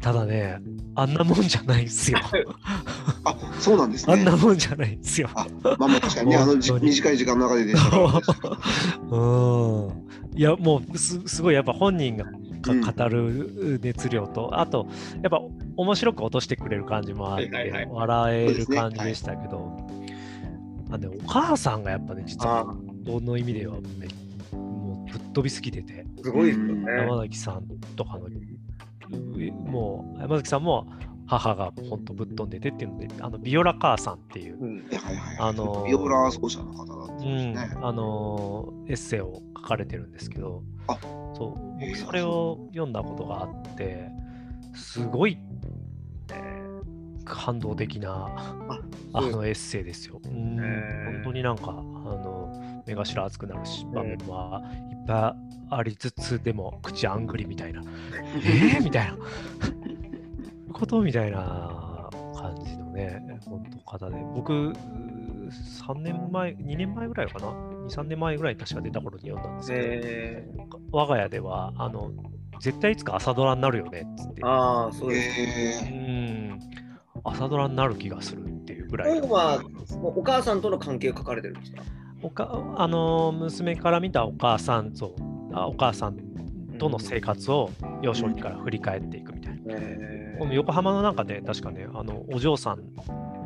[0.00, 0.60] ただね、
[0.96, 2.18] あんなもんじゃないんですよ。
[3.24, 4.14] あ、そうなんですね。
[4.14, 5.30] あんなもんじゃないんですよ。
[5.34, 7.96] あ、まあまあ確かにね、あのじ短い時間の中ででした
[9.16, 10.02] うん。
[10.34, 12.24] いや、もうす、すごいやっぱ本人が
[12.62, 14.86] 語る熱量と、あと、
[15.22, 15.40] やっぱ
[15.76, 17.88] 面白く落としてくれる感じもあって、はいはいはい。
[17.90, 19.76] 笑える感じでしたけど、
[20.90, 24.06] あね、お母さんがやっぱね、実は、どの意味ではめ
[24.56, 26.92] もうぶっ飛びすぎてて、すごいですよね。
[26.92, 28.30] 山崎さんとかの、う
[29.70, 30.86] もう山崎さんも
[31.38, 35.36] 母が本当ぶっ飛んでてっていうので、あのビオラ母さんっていう、うんはいはいはい。
[35.38, 37.78] あのービオラ奏者の方だったんうんですね。
[37.82, 40.98] あのエッセイを書かれてるんですけど、あ
[41.34, 44.10] そう僕それを読んだことがあって、
[44.74, 45.38] すごい、
[46.32, 46.62] えー
[47.24, 48.28] 感動的な
[49.12, 50.20] あのエッセイですよ。
[50.24, 57.80] 本当になんかあの目頭熱くなるし場面もいっぱいありつつでも口あんぐりみたいな。
[58.44, 59.16] えー、みたいな。
[60.72, 64.16] ことみたいな感じのね、本当方で。
[64.34, 64.52] 僕、
[65.82, 70.48] 3年前、2年前ぐらいかな ?2、3年前ぐらいに確か出た頃に読んだんですけど、え
[70.92, 72.10] 我が家では、あの、
[72.60, 75.84] 絶対いつか朝ドラになるよねっつってー、、ああ、そうです。
[75.84, 76.60] うえん、
[77.24, 79.26] 朝ドラになる気がするっていうぐらいの。
[79.26, 79.62] 本は
[80.02, 81.82] お母さんとの関係が書かれてるんですか？
[82.22, 85.16] おかあの娘から見たお母さんと
[85.52, 86.16] あお母さん
[86.82, 87.70] との生活を
[88.02, 89.60] 幼少期から振り返っていくみたいな。
[89.68, 92.80] えこの横浜の中で確かねあのお嬢さん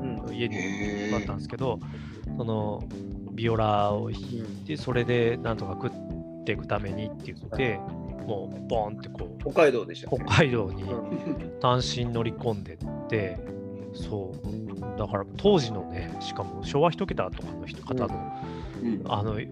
[0.00, 1.78] うんの家にへだったんですけど、
[2.38, 2.82] その
[3.32, 7.78] ビオラを弾いてそれでなんとか食っていくためにっていうので
[8.26, 11.60] もうボンってこう北海道でしたっ北け海道にうん。
[11.60, 13.38] 単身乗り込んでって
[13.92, 14.98] そう。
[14.98, 18.42] だから当時のねしかも昭和一桁とかの人方の、
[18.82, 19.02] うん。
[19.06, 19.46] あの、うん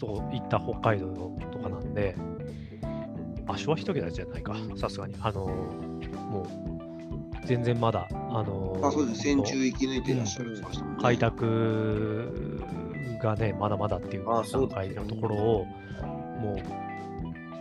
[0.00, 1.06] そう行った北海道
[1.52, 2.16] とかなんで、
[3.46, 5.14] あ、昭和一桁じゃないか、さすがに。
[5.20, 6.46] あの、も
[7.42, 9.22] う、全然まだ、あの、あ、そうです。
[9.22, 10.66] 戦中生き抜いていらっしゃるね。
[11.00, 12.32] 開拓
[13.22, 15.66] がね、まだまだっていう段階のところを、
[16.40, 16.56] も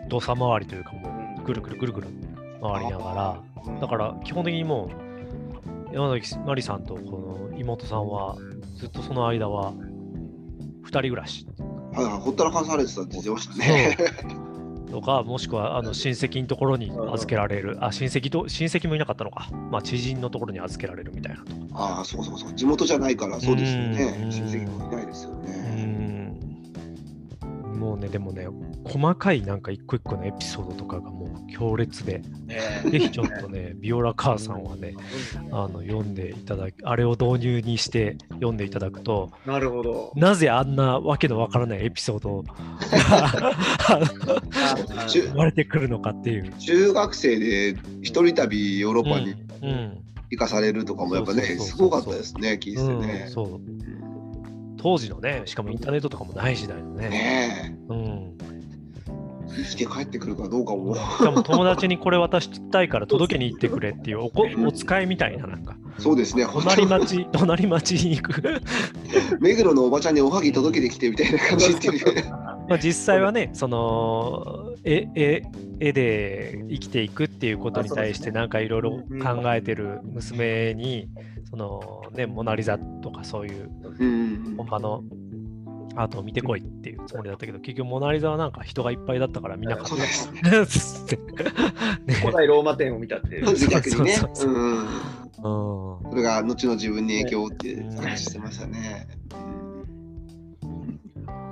[0.06, 2.08] う、土佐回りというか、もう、ぐるぐるぐるぐる
[2.62, 4.89] 回りながら、だから基本的にも
[5.91, 8.38] う、山崎まりさんとこの妹さんは、
[8.78, 9.74] ずっとその間は、
[10.84, 11.48] 二人暮らし。
[11.94, 13.98] はいはい、ほったらかされてたって言ってましたね。
[14.92, 21.52] とか、もしくはあの親戚のところに預けられる、あ親戚と親戚もいなかったのか、まあ、知人のところに預けられるみたいなとか。
[21.74, 22.54] ああ、そうそうそう。
[22.54, 24.28] 地元じゃないから、そうですよねう。
[24.28, 25.52] ん親戚もいないですようね。
[27.82, 28.48] んもうね、でもね、
[28.86, 34.94] 細かいなんか一個一個のエピソードとかがもう強烈で、えぜひちょっとね、ビオラ母さんはね、
[35.52, 40.13] あの読んでいただき、あれを導入にして読んでいただくと、なるほど。
[40.15, 42.54] なぜあんなわけのわからないエピソードが
[45.08, 46.52] 生まれてくるのかっていう。
[46.60, 49.32] 中学生で一人旅ヨーロッパに
[49.63, 49.98] うんうん。
[50.32, 53.26] 行かされるとかもやっぱね、すごかったですね、聞いててうんね。
[53.28, 53.60] そう
[54.82, 57.10] 当時のね、しかもインターネットとかもない時代のね。
[57.10, 58.38] ねうん、
[59.56, 60.96] え、生きて帰ってくるかどうかも。
[60.96, 68.62] しかも友達にこれ渡したいから届けに行ってくれっていうおこお使いみたいな、なんか、そうですね、本隣当町、隣町に行く。
[69.39, 72.15] 目黒のおばちゃんにおはぎ届けてきてみたいな感じっていう。
[72.72, 75.42] まあ実際はね、その絵絵
[75.82, 81.10] 絵で生きていくっていうことに対して、なんかいろいろ考えてる娘に、
[81.50, 85.04] そのね、モナ・リザとかそういううん本場の
[85.98, 90.06] アートを見てこいっていうつもりだったけど、結局モナ・リザはなんか人がいっぱいだったから見なかったそうで
[90.66, 91.06] す。
[91.06, 91.18] つって。
[92.06, 93.68] ね古代ローマ店を見たっていう。
[93.68, 94.46] 逆にねそうそう。
[94.46, 99.08] そううんうんそれが後の自分に影響をって話してましたね。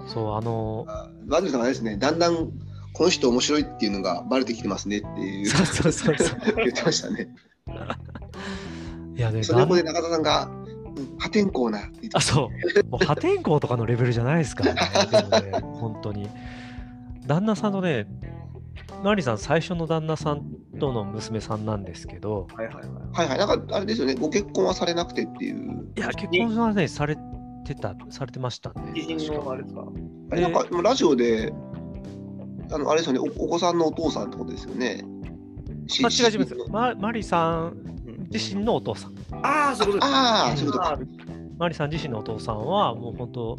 [0.09, 0.85] そう、あの、
[1.27, 2.51] バンジュさんはあれですね、だんだん
[2.93, 6.39] この人面白いっていうのがバレてきてますねっていうそうそうそうそう。
[6.57, 7.29] 言ってましたね。
[9.15, 10.59] いやね、それ横でだん中田さんが、うん
[11.17, 12.49] 破天荒なあ、そ
[12.83, 12.89] う。
[12.89, 15.51] もう破天荒とかのレベルじゃないですからね。
[15.51, 16.29] ね、本当に。
[17.25, 18.07] 旦那さんのね、
[19.03, 20.43] マリさん、最初の旦那さん
[20.79, 22.85] との娘さんなんですけど、はいはいはい。
[23.13, 25.87] はいはい、なんかあれですよね、ご結婚はされなくてっていう。
[25.95, 27.17] いや、結婚はね、され
[27.75, 28.93] てた、されてましたね。
[28.95, 29.85] 知人のあれですか？
[30.31, 31.53] あれなんかラジオで、
[32.71, 35.03] あのあれですよねお、お子さんのお父さんってことですよね。
[35.87, 39.13] しあ違いますしママリさん自身のお父さん。
[39.43, 40.99] ああ、そういうことですああ、そういうことか。
[41.57, 43.57] マリさん自身のお父さんは、もう本当、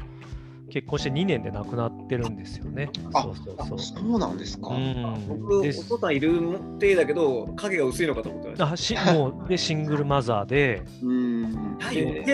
[0.70, 2.90] 結婚して2年で亡くなってるんですよね。
[3.12, 3.78] あそうそうそう。
[3.78, 4.68] そうなんですか。
[4.70, 8.72] うん僕、おで父さんいる体だけど、影が薄いのかと思ってました。
[8.72, 11.78] あしもうでシングルマザーで うん。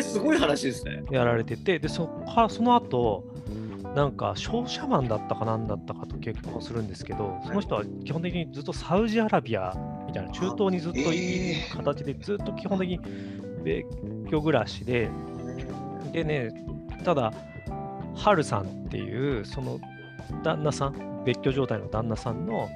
[0.02, 1.02] すごい話ですね。
[1.10, 3.24] やられててでそっからその後
[3.94, 9.74] なんか商社マンだったかなんだったかと結婚するんですけどその人は基本的にずっとサウジアラビア
[10.06, 13.00] みたいな、中東にずっといるえー形で、ずっと基本的に
[13.64, 13.86] 別
[14.30, 15.10] 居暮らしで、
[16.12, 16.50] でね、
[17.04, 17.32] ただ、
[18.16, 19.78] ハルさんっていう、その
[20.42, 22.68] 旦那さん、別居状態の旦那さんの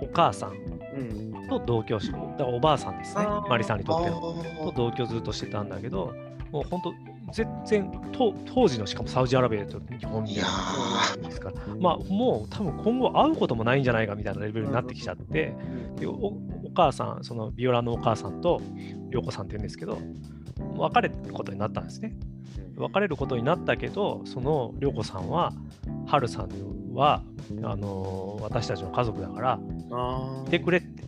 [0.00, 1.48] お母さんうん。
[1.48, 4.20] と同居し、だからおばあさんですねマリさんにとっての。
[4.20, 4.34] と
[4.68, 6.14] あ同居ずっとしてたんだけど、
[6.52, 6.94] もう本当、
[7.32, 10.44] 全然当当時のしかもサウジアラビアと日本みたい
[11.22, 15.54] なですから、まあもう多分今後会うこともないんじゃないかみたいなレベルになってきちゃって、
[15.96, 16.38] でおお
[16.74, 18.60] 母さん、そのビオラのお母さんと
[19.10, 19.98] 涼子さんって言うんですけど、
[20.76, 22.14] 別れることになったんですね。
[22.80, 25.52] 別れることになったけど、その涼子さんは、
[26.06, 26.48] ハルさん
[26.94, 27.22] は
[27.62, 29.60] あの私たちの家族だから、
[29.92, 30.44] ああ。
[30.46, 31.04] いてくれって。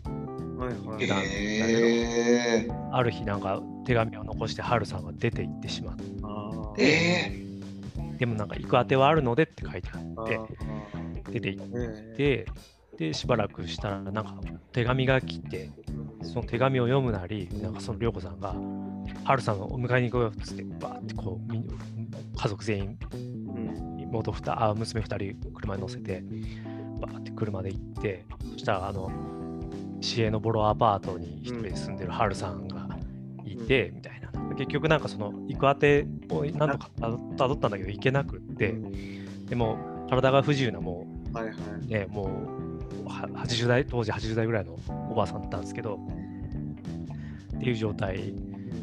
[0.58, 1.04] はいはい。
[1.04, 7.42] えー、ある日なんか手紙を残してハルさんが出て行ってしまって。
[8.18, 10.38] でもなんか行く当てはあるのでって書いてあって
[11.32, 12.46] 出て行っねて
[12.96, 14.36] でしばらくしたらなんか
[14.70, 15.70] 手紙が来て
[16.22, 18.54] その手紙を読むなりなんかその涼子さんが
[19.24, 21.52] 「ハルさんをお迎えに行こうよ」っつってバーってこう
[22.36, 26.24] 家族全員うん妹ふたあ娘2人車に乗せて
[27.00, 29.10] バーって車で行ってそしたらあの
[30.00, 32.88] 市営のボロアパートに一人で住んでるハルさんが
[33.44, 36.90] いて、みたいな結局なんかその行く当てを何とか
[37.36, 38.74] たどったんだけど行けなくって
[39.48, 39.78] でも
[40.10, 41.54] 体が不自由なもはいはい。
[41.54, 44.76] うねもうは80代当時80代ぐらいの
[45.10, 46.00] おばあさんだったんですけど
[47.56, 48.34] っていう状態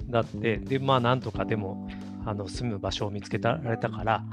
[0.09, 1.87] だってでまあなんとかでも
[2.25, 4.23] あの住む場所を見つけられたから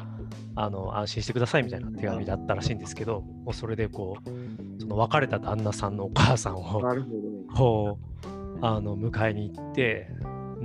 [0.55, 6.83] あの安心してくださいみたいな手紙だったらしいんですけどもうそれでこうその別れた旦那さんのお母さんを。
[7.55, 10.09] こうあの迎えに行って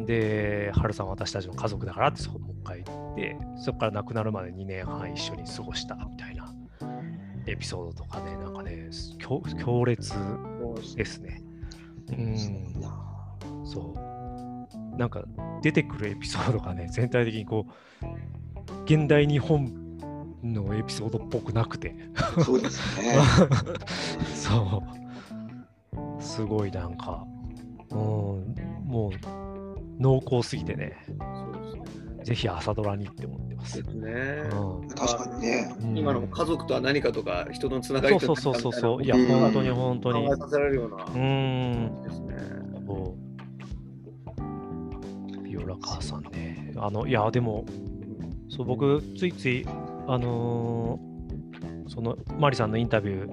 [0.06, 6.54] で春さんは私たちの家族だからってそこもう一回行ってそこから亡くなるまで2年半一緒に過ごしたみたいな
[7.48, 8.90] エピソードとかねなんかね
[9.20, 10.14] 強強烈
[10.96, 11.42] ですね。
[12.12, 12.38] うん
[13.66, 14.01] そう。
[14.98, 15.24] なんか
[15.62, 17.66] 出てくるエピソードがね、 全体的にこ
[18.02, 19.98] う、現代日本
[20.44, 21.96] のエピソードっぽくなくて、
[22.44, 23.16] そうですね。
[24.34, 26.22] そう。
[26.22, 27.26] すごいなんか、
[27.92, 27.98] うん、
[28.86, 29.12] もう
[30.00, 32.24] 濃厚すぎてね、そうですね。
[32.24, 33.84] ぜひ朝ドラにって思ってます。
[33.84, 34.12] ですね。
[34.52, 35.76] うん確かにね。
[35.82, 39.04] うん今の家族とは何かとか、人のつながりそうそうそうそうそう。
[39.04, 40.28] いや、うん本当に本当に。
[40.28, 41.10] 考えさせられるようなう。
[41.18, 42.04] ん。
[42.04, 42.61] ですね。
[45.82, 46.74] 母さんね。
[46.78, 47.66] あの、いや、でも、
[48.50, 49.66] そう、僕、ついつい、
[50.08, 53.28] あのーその、マリさんのインタビュ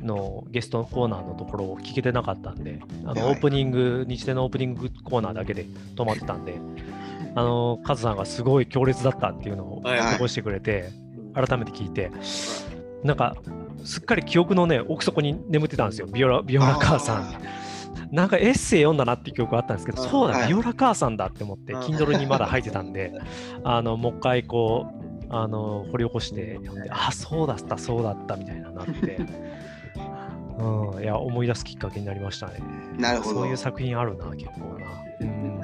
[0.00, 6.58] ーのゲストコーナーのところを聞けてなかったんで、あの、はいオープニング、日程のオープニングコーナーだけで止まってたんで、
[7.34, 10.90] あのーカズさんがすごい強烈だったっていうのをはいはい残してくれて、
[11.34, 12.10] 改めて聞いて、
[13.04, 13.36] なんか、
[13.84, 17.34] すっかり記憶のね、奥底に眠ってたんですよ、ビオラ、ビオラ母さん。
[18.10, 20.08] なんかエッセイ読んだなっていう記憶があったんですけど、うん。
[20.08, 20.48] そうだ、はい。
[20.48, 21.80] ビオラ母さんだって思って、うん。
[21.80, 23.12] Kindle にまだ入ってたんで、
[23.64, 29.18] あのもう一回こう、あの掘り起こして読んで、あ、そうだった、そうだったみたいななって、
[30.58, 32.54] うん、いや、思い出すきっかけになりましたね。
[32.98, 33.40] なるほど。
[33.40, 34.86] そういう作品あるな、結構な。
[35.20, 35.62] うん。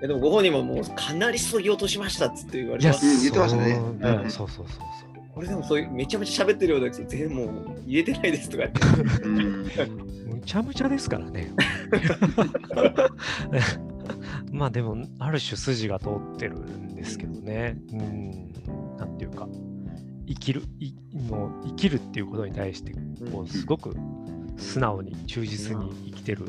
[0.00, 3.80] でもご本人ももうかなりそぎ落としましたっつって言われいや、て言ってましたね。
[4.00, 4.30] うん。
[4.30, 5.05] そうそうそうそう。
[5.36, 9.82] これでもそういうめちゃめちゃ喋ってるようだけど、全然もう言えてないですとか言って。
[9.82, 10.06] うん
[10.36, 11.52] むちゃむちゃですからね。
[14.50, 17.76] まあでも、ある種筋が通ってるんですけどね。
[17.92, 18.52] うん、
[18.96, 19.46] なんていうか、
[20.26, 20.94] 生きる、い
[21.28, 22.94] もう生きるっていうことに対して、
[23.30, 23.94] こうすごく
[24.56, 26.46] 素直に忠実に生きてる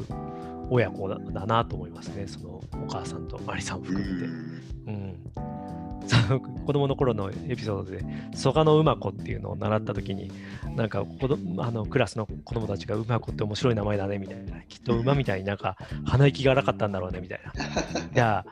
[0.70, 2.26] 親子だだなと思いますね。
[2.26, 4.12] そのお母さんとマリさん含めて。
[4.12, 4.58] ん
[4.88, 5.16] うん、
[6.08, 8.04] そ の子供の頃のエピソードで
[8.36, 10.32] 蘇我の馬子っていうのを習った時に
[10.76, 14.62] なんか子供あのクラスの子供たちが馬子って面白い名前だねみたいな。
[14.68, 17.54] きっと馬みたいになんか鼻息が荒かったんだろうねみたいな。
[18.14, 18.46] じゃ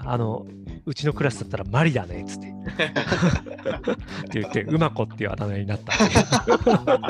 [0.00, 0.46] ああの
[0.86, 2.48] うちのクラスだったらマリだねっつって。
[2.48, 2.52] っ
[4.30, 5.92] て言って馬子っていうあだ名になった。
[5.92, 7.04] ってい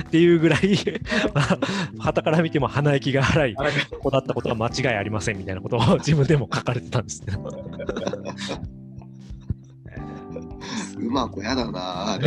[0.00, 0.76] うっていうぐらい
[1.98, 3.56] はたから見ても鼻息が荒い
[4.00, 7.50] 子だったことは間違いありませんみたいなことを自分でも書かれてたんですけど
[11.02, 11.80] うまくやだな。
[11.80, 12.18] は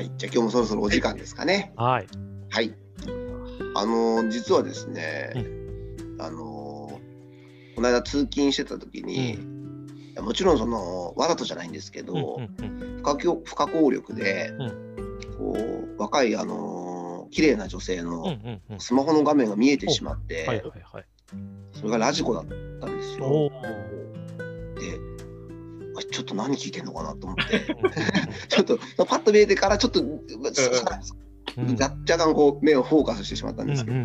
[0.00, 1.72] い、じゃあ今日もそろそろお時間ですかね。
[1.76, 2.06] はい。
[2.50, 2.74] はい。
[3.76, 5.32] あのー実はですね、
[6.18, 9.38] あのーこの間通勤してた時に、
[10.22, 18.78] もちろんそのわざとじゃないんですけど、うんうんうん不可協不可抗力で、うこう若い、あの綺麗な女性うんの。
[18.78, 21.04] スマホの画面が見えてしまって、はいはいはい。
[21.72, 23.50] それがラジコだったんですよ。
[24.74, 24.98] で、
[25.96, 27.74] あちょっと何聞いてんのかなと思って、
[28.48, 30.20] ちょっとパッと見えてから、ちょっと、うん
[31.72, 33.96] 若干こう目をフォーカスしてしまったんうんですけど。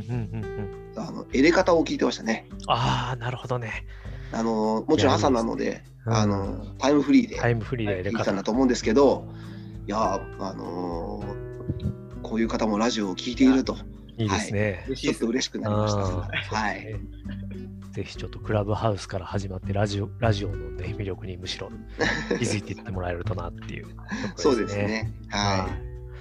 [0.98, 2.48] あのエレ方を聞いてましたね。
[2.68, 3.86] ああ、なるほどね。
[4.32, 8.44] あのもちろん朝なので、うんあのタイムフリーでタイムフリーで聞いたんだ方。
[8.44, 9.28] と思うんですけど、
[9.88, 11.46] いやーあのー
[12.22, 13.76] こういう方もラジオを聞いていると、
[14.18, 14.88] いいですね。
[14.96, 16.56] ちょっと嬉しくなりました。
[16.56, 16.96] はい。
[17.92, 21.70] ぜひちょっとクラブハウスから始まってラジオラジオの、ね、魅力にむしろ
[22.28, 24.76] 気づいていってもらえるとなっていうところ そうです。
[24.76, 25.14] ね。
[25.30, 25.70] ははい。
[25.70, 25.76] ぜ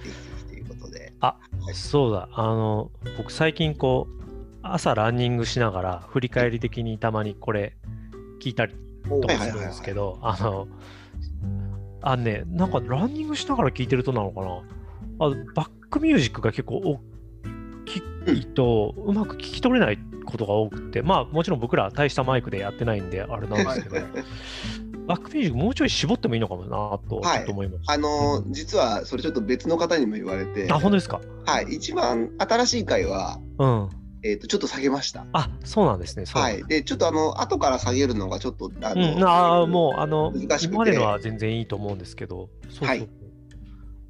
[0.05, 1.13] ひぜひということで。
[1.71, 4.24] いそうだ、あの、僕最近こう、
[4.65, 7.77] 朝ランニングしながら振り返り的にたまにこれ
[8.43, 8.75] 聞いたり
[9.09, 10.69] とかするんですけど、あの、
[12.03, 14.63] あのね、なんかランニングしながら聞いてるとなのかな。
[15.21, 17.01] あバックミュージックが結構大
[17.85, 17.99] き
[18.41, 24.07] いとうまく聞き取れないことが多くて、まあもちろん僕ら大したマイクでやってないんであれなんですけど、
[25.07, 26.69] バックミュージックもうちょい絞ってもいいのかもな
[27.09, 27.93] とちょっと思いました。
[27.93, 31.21] あのー実はそれちょっと別の方にも言われて、あ、本当ですか？
[31.45, 33.89] はい、一番新しい回は、うん。
[34.25, 35.27] えー、とちょっと下げました。
[35.33, 36.25] あ、そうなんですね。
[36.27, 42.89] はい、でちょっとあの後から下げるのがちょっとあの、うん、ああ、もう、あの、難しくて今までのは全然いいと思うんですけど、そうそう。
[42.89, 43.09] はい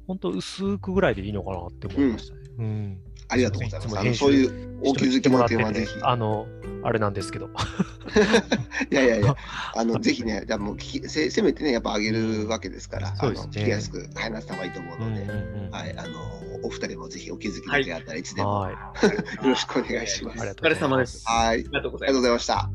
[0.07, 2.41] 本当薄くぐらいでいいのかなって思いましたね。
[2.59, 2.99] うん。
[3.27, 3.99] ありがとうございます。
[3.99, 5.91] あのそういうお気づきの点はぜひ。
[6.01, 6.47] あの、
[6.85, 7.49] あれなんですけど。
[8.91, 9.35] いやいやいや、
[9.75, 15.29] あのぜひね、じゃあもう聞きせせめてね、やっぱ上げるわけですから、そうですねあの聞きやすく話した方がいいと思ううんので、うん
[15.65, 15.71] うん。
[15.71, 16.19] はい、あの
[16.63, 18.73] お二人もぜひお気づきの点あったらいつでも、はい。
[19.43, 20.41] よろしくお願いします。
[20.41, 21.23] ありがとうお疲れ様です。
[21.25, 22.21] はい、ありがとうござありがとうごいます。
[22.21, 22.59] ざいました。
[22.59, 22.69] あ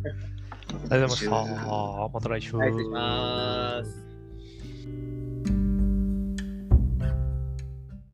[0.74, 2.08] りがとうございました。
[2.12, 2.56] また来週。
[2.56, 5.49] はい、失礼します。